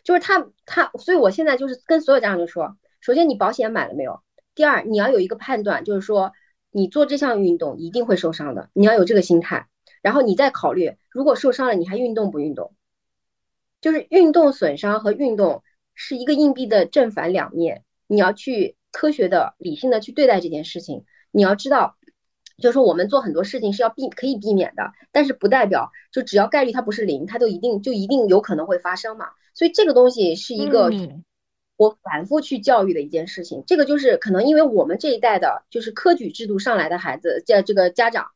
[0.03, 4.21] 就是他他，所以我现在就是跟所有家长就说，首先你保险买了没有？
[4.55, 6.33] 第二，你要有一个判断，就是说
[6.71, 9.67] 你做这项运动一定会受伤的，你要有这个心态，
[10.03, 12.75] 然后你再考虑，如果受伤了，你还运动不运动？
[13.81, 15.63] 就是运动损伤和运动
[15.95, 21.05] 是一个硬币的正反两面，你要去科学的、理性的去对待这件事情。
[21.31, 21.97] 你要知道，
[22.57, 29.29] 就是说我们做很多事情是要避可以避免的，但是不代表就只要概率它不是零，它就一定就一定有可能会发生嘛。
[29.55, 30.91] 所以这个东西是一个。
[31.75, 38.27] 我反复去教育的一件事情，这个就是可能因为我们这一代的，就是科举制度上来的孩子，这这个家长，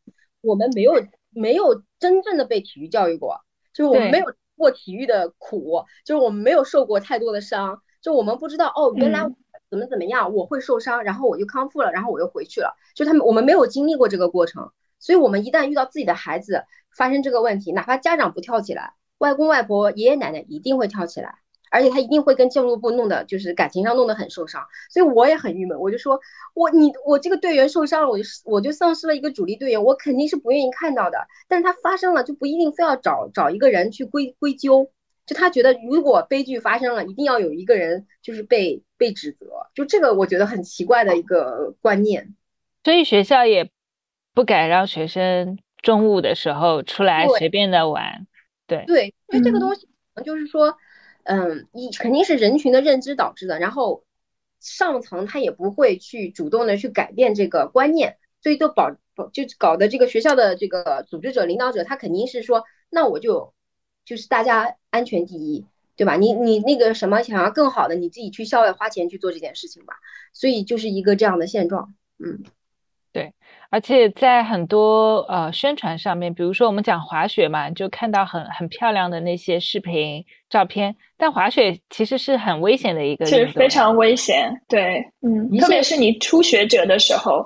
[0.42, 1.00] 我们没有
[1.38, 3.40] 没有真正的被体育教育过，
[3.74, 4.26] 就是我们没有
[4.56, 9.24] 过体育的苦，就是我们没有受过太多的伤，就我们不知道哦，原来
[9.70, 16.64] 怎么怎么样，我会受伤，然后我就康复了，然后我又回去了，就他们我们没有经历过这个过程，所以我们一旦遇到自己的孩子
[16.96, 21.36] 发生这个问题，哪怕家长不跳起来，外公外婆、爷爷奶奶一定会跳起来。
[21.70, 25.80] 而且他一定会跟教育部弄的，就是感情上弄得很受伤，所以我也很郁闷。
[25.80, 26.20] 我就说，
[26.54, 31.28] 我你我这个队员受伤了，我就我就丧失了一个主力队员，我肯定是不愿意看到的。
[31.48, 34.90] 但是他发生了，就不一定非要找找一个人去归归咎，
[35.26, 42.36] 就他觉得如果悲剧发生了，一定要有一个人就是被被指责，就这个我觉得很奇怪的一个观念。
[42.84, 43.70] 所以学校也
[44.34, 48.26] 不敢让学生中午的时候出来随便的玩。
[48.66, 49.88] 对对，因为这个东西
[50.24, 50.70] 就是说。
[50.70, 50.76] 嗯，
[51.28, 54.04] 嗯一肯定是人群的认知导致的，然后
[54.60, 63.54] 上层他也不会去主动的去改变这个观念，所以就保保就搞的这个学校的这个组织者、领导者，他肯定是说，那我就
[64.06, 65.66] 就是大家安全第一，
[65.96, 66.16] 对吧？
[66.16, 69.96] 你你那个什么想要更好的，你自己去校外花钱去做这件事情吧，
[70.34, 72.44] 所以就是一个这样的现状，嗯。
[73.70, 84.50] 对，而且在很多呃宣传上面，比如说我们讲滑雪嘛，就看到很很漂亮的那些视频照片，但滑雪其实是很危险的一个运动，非常危险。
[84.68, 87.46] 对，嗯，特别是你初学者的时候，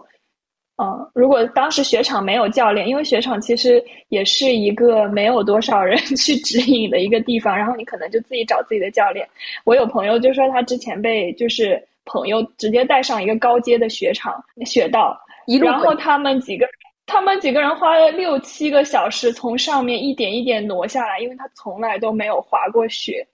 [0.77, 9.27] 嗯，如果当时雪场没有教练，因为雪场其实也是一个没有多少人 去指引的一个地方，然后你可能就自己找自己的教练。
[9.63, 15.17] 我有朋友就说他之前被就是朋友直接带上一个高阶的雪场雪道。
[15.61, 16.67] 然后他们几个，
[17.05, 23.25] 他们几个人花了六七个小时从上面一点一点挪下来，因为他从来都没有滑过雪，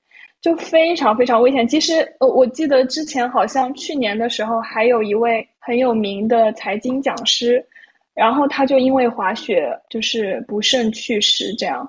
[0.42, 1.68] 就非常非常危险。
[1.68, 7.64] 其实，呃，我记得之前好像去年的时候，还有一位很有名的财经讲师，
[8.14, 11.88] 然后他就因为滑雪就是不慎去世，这样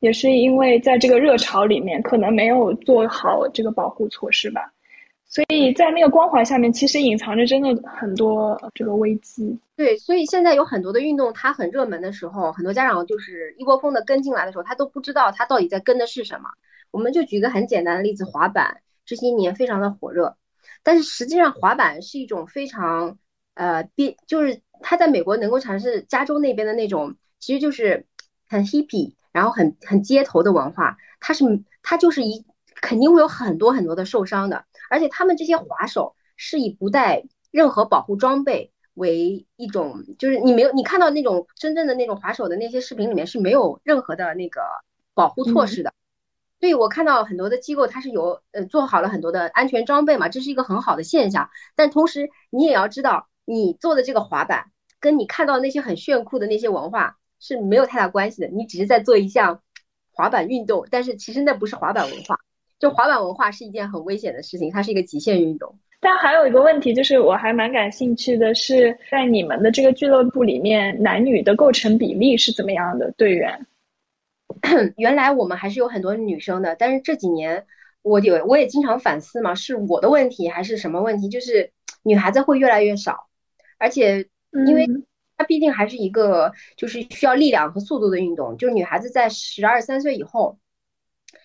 [0.00, 4.70] 也是因为在这个热潮里面可能没有做好这个保护措施吧。
[5.32, 9.58] 所以在那个光环下面，其实隐藏着真的很多这个危机。
[9.74, 16.50] 对，所以现在有很多的运动，它很热门的时候，很多家长就是一窝蜂的跟进来的时候，他都不知道他到底在跟的是什么。
[16.90, 20.36] 我们就举个很简单的例子，滑板这些年非常的火热，
[20.82, 23.16] 但是实际上滑板是一种非常
[23.54, 28.04] 呃边，就是它在美国能够尝试加州那边的那种，其实就是
[28.46, 32.44] 很 hippy，然后很很街头的文化，它是它就是一
[32.82, 44.60] 肯定会有很多很多的受伤的，而且他们这些滑手是以不带任何保护装备为一种，就是你没有你看到那种真正的那种滑手的那些视频里面是没有任何的那个
[45.14, 45.94] 保护措施的。
[46.58, 51.50] 对，我看到很多的机构，它是有呃做好了很多的安全装备嘛，这是一个很好的现象。
[51.74, 54.70] 但同时，你也要知道，你做的这个滑板，
[55.00, 58.48] 跟你看到那些很炫酷的那些文化是没有太大关系的。
[58.48, 59.60] 你只是在做一项
[60.12, 62.38] 滑板运动，但是其实那不是滑板文化。
[62.82, 65.72] 就滑板文化是一件很危险的事情，它是一个极限运动。
[66.00, 73.08] 但还有一个问题，就是我还蛮感兴趣的是，在你们的这个俱乐部里面，男女的构成比例是怎么样的？
[73.12, 73.66] 队员？
[74.98, 77.64] 原来我们还是有很多女生的，但是这几年
[78.02, 81.28] 我有我也经常反思嘛，是我的问题还是什么问题？
[81.28, 81.70] 就是
[82.02, 83.28] 女孩子会越来越少，
[83.78, 84.26] 而且
[84.66, 84.88] 因为
[85.36, 90.58] 它毕竟还是一个就是需要力量和速度的运动，就是女孩子在十二三岁以后，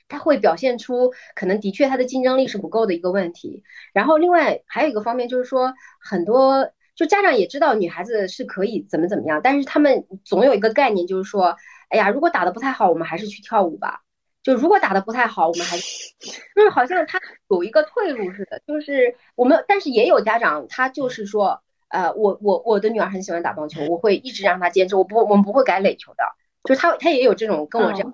[0.07, 3.63] 她会表现出可能的确她的竞争力是不够的一个问题。
[3.93, 11.55] 然后另外还有一个方面就是说，很多就家长也知道女孩子是可以怎么怎么样，但是他们总有一个概念就是说。
[11.89, 14.01] 哎呀，如果打的不太好，我们还是去跳舞吧。
[14.43, 17.17] 就如果打的不太好，我们还就是好像他
[17.49, 18.61] 有一个退路似的。
[18.67, 26.25] 就是我们，但是也有家长，他就是说，呃，我我我的女儿很喜欢打棒球，我会一直让她坚持，我不我们不会改垒球的。
[26.65, 28.13] 就是他他也有这种跟我这样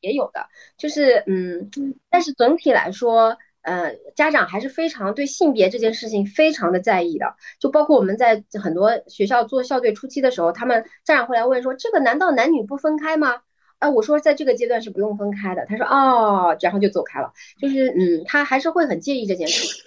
[0.00, 1.70] 也有的，就是嗯，
[2.10, 3.36] 但是总体来说。
[3.62, 13.42] 呃，家长还是非常对性别这件事情非常的在意的，就包括我们在很多学校做校队初期的时候，他们家长会来问说，这个难道男女不分开吗？
[13.78, 15.66] 啊，我说在这个阶段是不用分开的。
[15.66, 17.34] 他说哦，然后就走开了。
[17.60, 19.84] 就是嗯，他还是会很介意这件事，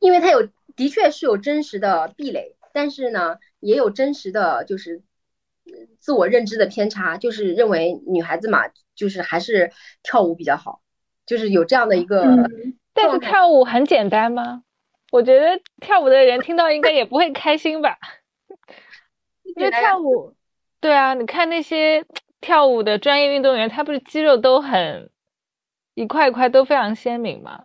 [0.00, 5.02] 因为他有的确是有真实的壁垒，但是呢，也有真实的就是
[5.98, 8.62] 自我认知的偏差，就是认为女孩子嘛，
[8.94, 10.80] 就是还是跳舞比较好。
[11.26, 12.50] 就是有这样的一个，
[12.92, 14.64] 但是跳舞很简单吗？
[15.12, 17.96] 我觉得跳舞的人听到应该也不会开心吧。
[19.56, 20.34] 因为跳舞，
[20.80, 22.04] 对啊，你看那些
[22.40, 25.08] 跳舞的专业运动员，他不是肌肉都很
[25.94, 27.64] 一块一块都非常鲜明吗？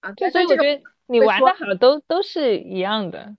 [0.00, 3.36] 啊，对，所以我觉得你玩的好都都是一样的。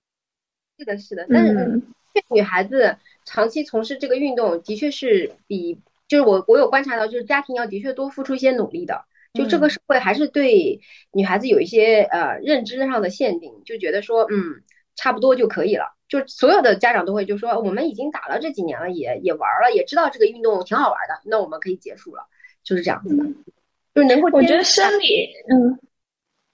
[0.78, 1.82] 是的，是的，但是
[2.30, 2.96] 女孩子
[3.26, 9.04] 长期从事这个运动，的确是比就是我我有观察到，就是家庭要的确多付出一些努力的。
[9.34, 10.80] 就这个社会还是对
[11.12, 14.62] 女孩子有一些呃认知上的限定，就觉得说嗯
[14.94, 15.94] 差不多就可以了。
[16.08, 22.26] 就所有的家长都会就说我们已经打了这几年了，也也玩了，也知道这个运动挺好玩的，那我们可以结束了，
[22.64, 23.24] 就是这样子的。
[23.94, 25.78] 就是能够我觉得生理嗯，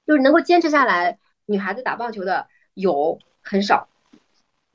[0.06, 3.88] 就是能够坚持下来，女孩子打棒球的有很少，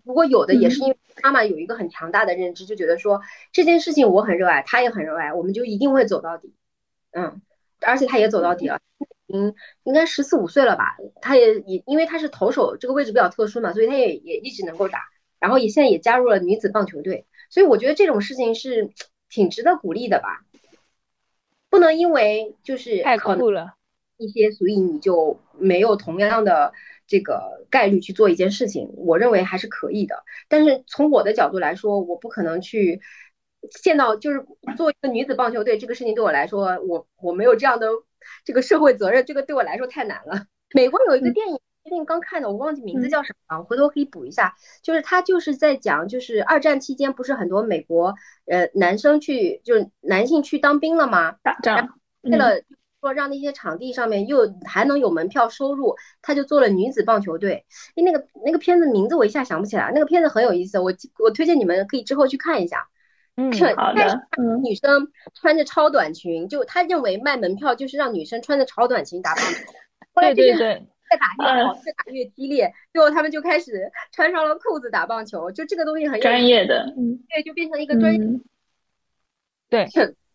[0.08, 6.54] 不过有的也是因为妈妈有一个很强大的认知，就觉得说这件事情我很热爱，她也很热爱，我们就一定会走到底，
[7.12, 7.42] 嗯。
[7.82, 8.80] 而且他也走到底了，
[9.32, 9.54] 嗯，
[9.84, 10.98] 应该十四五岁了吧？
[11.22, 15.04] 他也也因为他是投手这个位置比较特殊嘛，所以他也也一直能够打，
[15.40, 18.90] 然后也现在也加入了女子棒球队，所以我觉得这种事情是
[19.30, 20.44] 挺值得鼓励的吧。
[21.70, 23.76] 不能因为就是太酷了
[24.18, 26.74] 一些，所以你就没有同样的
[27.08, 28.90] 这个概率去做一件事情。
[28.98, 33.02] 我认为还是可以的，但是从我的角度来说，我不可能去。
[33.82, 34.46] 见到就是
[34.78, 37.88] 做一个女子棒球队这个事情对我来说，我我没有这样的
[38.46, 40.46] 这个社会责任，这个对我来说太难了。
[40.74, 44.56] 美国有一个电影，最近刚看的，我忘记名字叫什么了，回头可以补一下。
[44.84, 48.14] 就是他就是在讲，就是二战期间不是很多美国
[48.46, 51.36] 呃男生去就是男性去当兵了吗？
[51.42, 52.00] 打仗。
[52.22, 52.62] 为了
[53.02, 57.66] 说让那些场地上面又还能有门票收入，他就做了女子棒球队。
[57.96, 62.88] 诶，那个那个片子名字我一下想不起来，那个片子很有意思，我我推荐你们可以之后去看一下。
[63.36, 64.28] 嗯，好的。
[64.64, 69.74] 女生穿着超短裙，就他认为卖门票就是让女生穿着超短裙打棒球。
[70.16, 70.68] 对对对，
[71.12, 75.52] 越打越好，越打越激烈，最后他们就开始穿上了裤子打棒球。
[75.52, 78.40] 就这个东西很专业的，嗯，对，就变成一个专业。
[79.70, 79.86] 对，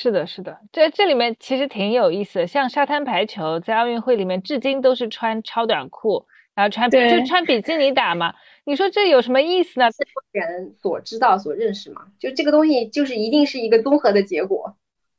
[0.00, 2.46] 是的，是的，这这里面其实挺有意思的。
[2.46, 6.24] 像沙滩排球，在奥运会里面至今都是穿超短裤，
[6.54, 8.32] 然后穿就穿比基尼打嘛。
[8.62, 9.88] 你说这有什么意思呢？
[10.30, 14.76] 人所知道、所认识嘛，就这个东西就是一定是一个综合的结果。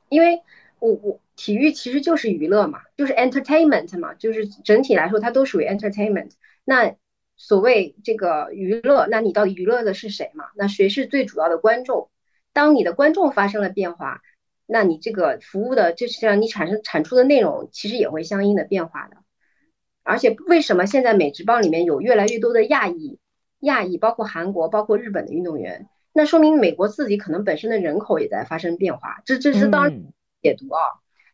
[0.08, 0.42] 因为
[0.80, 6.32] 我我体育其实就是娱乐嘛，就是 entertainment 嘛，就是整体来说它都属于 entertainment。
[6.64, 6.96] 那
[7.36, 10.46] 所谓这个娱乐，那你到底娱乐的是谁嘛？
[10.56, 12.10] 那谁是最主要的观众？
[12.54, 14.22] 当你的观众发生了变化，
[14.72, 19.18] 那你这个服务的，就是让你产生产出的内容，其实也会相应的变化的。
[20.04, 23.18] 而且为什么现在美职棒里面有越来越多的亚裔、
[23.62, 25.88] 亚裔，包括韩国、包括日本的运动员？
[26.14, 29.22] 那说明美国自己可能本身的人口也在发生变化。
[29.26, 30.04] 这这是当然
[30.42, 30.82] 解读啊，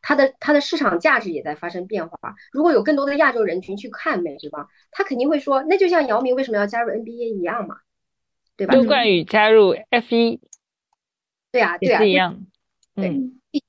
[0.02, 2.18] 它的它的市场价值也在发生变化。
[2.52, 7.78] 如果有更多的亚洲人群去看美职棒，他肯定会说，那就像姚明为什么要加入 NBA 一样嘛，
[8.56, 8.74] 对吧？
[8.76, 10.40] 周冠宇加入 F 一，
[11.52, 12.46] 对啊，对啊，一样。
[12.96, 13.22] 对，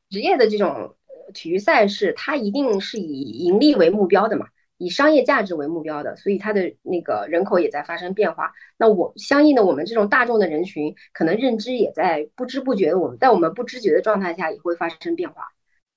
[0.09, 0.95] 职业的这种
[1.35, 4.47] 体育赛事，它一定是以盈利为目标的嘛。
[4.79, 8.53] 以商业价值为目标的，所以它的那个人口也在发生变化。
[8.77, 15.49] 那我相应的，我们这种大众的人群，可能认知也在不知不觉的，我们在我们不知觉的状态下也会发生变化。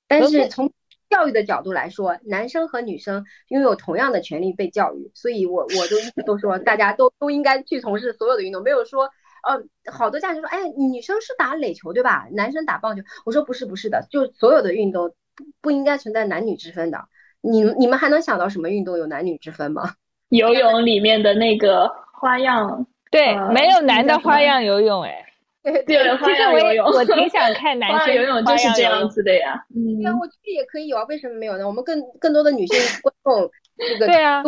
[0.08, 0.72] 但是从
[1.10, 9.10] 教育的角度来说，男生和女生拥有同样的权利被教育，所以我我都一直都说，大家都都应该去从事所有的运动，没有说，
[9.44, 12.28] 呃，好多家长说，哎，女生是打垒球对吧？
[12.32, 15.14] 男生打棒球，我说不是不是的，就所有的运动
[15.62, 17.00] 不应该存在男女之分的。
[17.42, 19.94] 你你们还能想到什么运动有男女之分吗？
[20.30, 25.26] 游泳里面的那个花样，对，没有男的花样游泳，哎，
[25.88, 29.66] 对，其实我也我挺想 看男生游泳就是这样子的呀。
[29.74, 31.66] 嗯，对啊，我觉得也可以有啊，为什么没有呢？
[31.66, 34.44] 我们更更多的女性观众，这个对啊，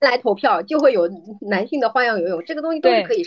[0.00, 1.08] 来投票就会有
[1.42, 3.22] 男性的花样游泳，这个东西都是可以。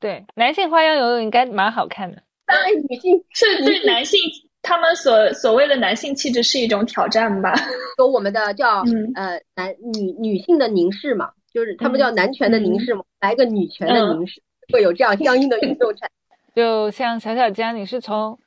[0.00, 2.22] 对，男性花样游泳应该蛮好看的。
[2.46, 4.18] 当然，女性是对男性。
[4.66, 7.52] 他们所所谓的男性气质是一种挑战吧？
[7.98, 8.82] 有我们的叫
[9.14, 14.42] 呃男女女性的凝视嘛，就是他们叫男权的凝视嘛，来个女权的凝视，
[14.72, 16.10] 会有这样相应的运动产。
[16.56, 18.38] 就像小小江，你是从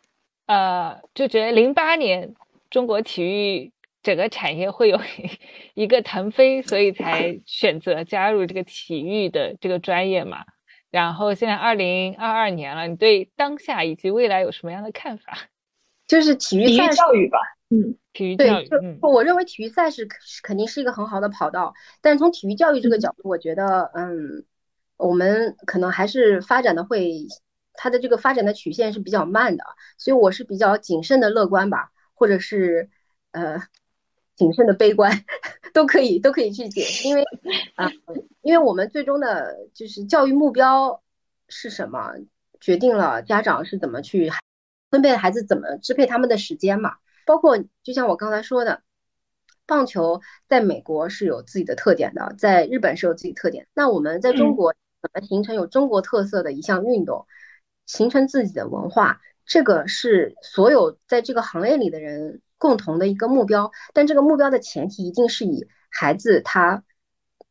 [0.48, 2.34] 呃就觉得零八年
[2.72, 3.72] 中国体育
[4.02, 5.00] 整个产业会有
[5.76, 10.40] 一个腾飞，所以才选择加入这个体育的这个专业嘛？
[10.98, 15.38] 然后现在二零二二年了，你对当下以及未来有什么样的看法？
[16.08, 17.38] 就是体育赛教育吧，
[17.70, 18.98] 嗯，体育教育，嗯。
[19.02, 20.08] 我认为体育赛事
[20.42, 24.44] 肯定是一个很好的跑道，但从体育教育这个角度，我觉得，嗯，
[24.98, 27.28] 我们可能还是发展的会，
[27.74, 29.64] 它的这个发展的曲线是比较慢的，
[30.00, 32.90] 所以我是比较谨慎的乐观吧，或者是
[33.34, 33.62] 呃
[34.38, 35.12] 谨慎的悲观，
[35.74, 37.24] 都可以都可以去解释，因为
[37.76, 37.92] 啊，
[38.42, 41.04] 因为我们最终的就是教育目标
[41.50, 42.14] 是什么，
[42.62, 44.32] 决定了家长是怎么去。
[44.90, 46.96] 分配孩子怎么支配他们的时间嘛？
[47.26, 48.84] 包括就像我刚才说的，
[49.66, 53.68] 棒球在美国是有自己的特点的，在日本是有自己特点。
[53.74, 57.26] 那我们在中国怎么形成有中国特色的一项运动，
[57.86, 59.20] 形成自己的文化？
[59.46, 63.72] 这个是所有在这个行业里的人共同的一个目标。
[63.94, 66.84] 但这个目标的前提一定是以孩子他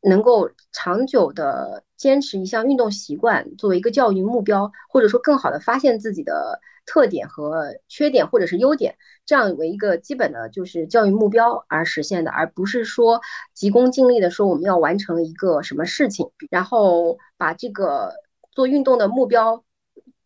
[0.01, 6.61] 能够长久的坚持一项运动习惯作为一个教育目标，或者说更好的发现自己的。
[6.89, 13.21] 特点和缺点，或者是优点，这样为一个基本的，就是教育目标而实现的，而不是说
[13.53, 18.13] 急功近利的说我们要完成一个什么事情，然后把这个
[18.53, 19.65] 做运动的目标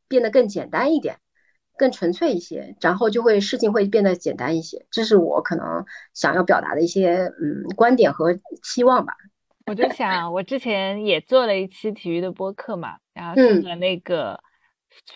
[0.06, 1.16] 变得更简单一点，
[1.80, 4.84] 更纯粹一些，然后就会事情会变得简单一些。
[4.90, 5.64] 这是我可能
[6.12, 9.14] 想要表达的一些嗯观点和期望吧。
[9.64, 14.38] 我就想，我之前也做了一期体育的播客嘛，然后是和那个。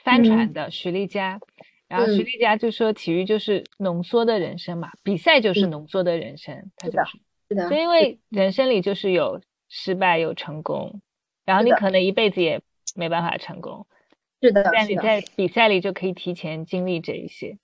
[0.04, 1.40] 帆船的徐丽佳，
[1.88, 7.18] 然后徐丽佳就说：“体育就是浓缩的人生嘛，比赛就是浓缩的人生。”他就是，
[7.48, 11.02] 是的，就因为人生里就是有失败有成功，
[11.44, 12.62] 然后你可能一辈子也
[12.94, 13.84] 没办法成功，
[14.44, 14.70] 是的。
[14.72, 17.56] 但你在比赛里就可以提前经历这一些。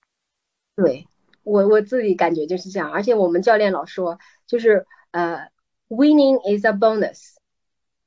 [0.77, 1.07] 对
[1.43, 5.49] 我我自己感觉就是这样，而且我们教练老说，就是呃
[5.89, 7.35] ，winning is a bonus，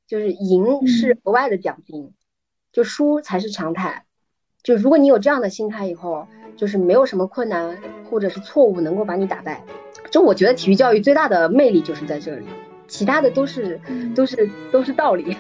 [0.08, 2.14] 就是赢是额外的奖金。
[2.72, 4.06] 就输才是常态，
[4.64, 6.28] 就如果你有这样的心态以后，
[6.58, 7.78] 就是没有什么困难
[8.10, 9.64] 或者是错误能够把你打败。
[10.10, 12.48] 就我觉得体育教育最大的魅力就是在这里，
[12.88, 13.80] 其他的都是
[14.16, 15.38] 都是都是道理。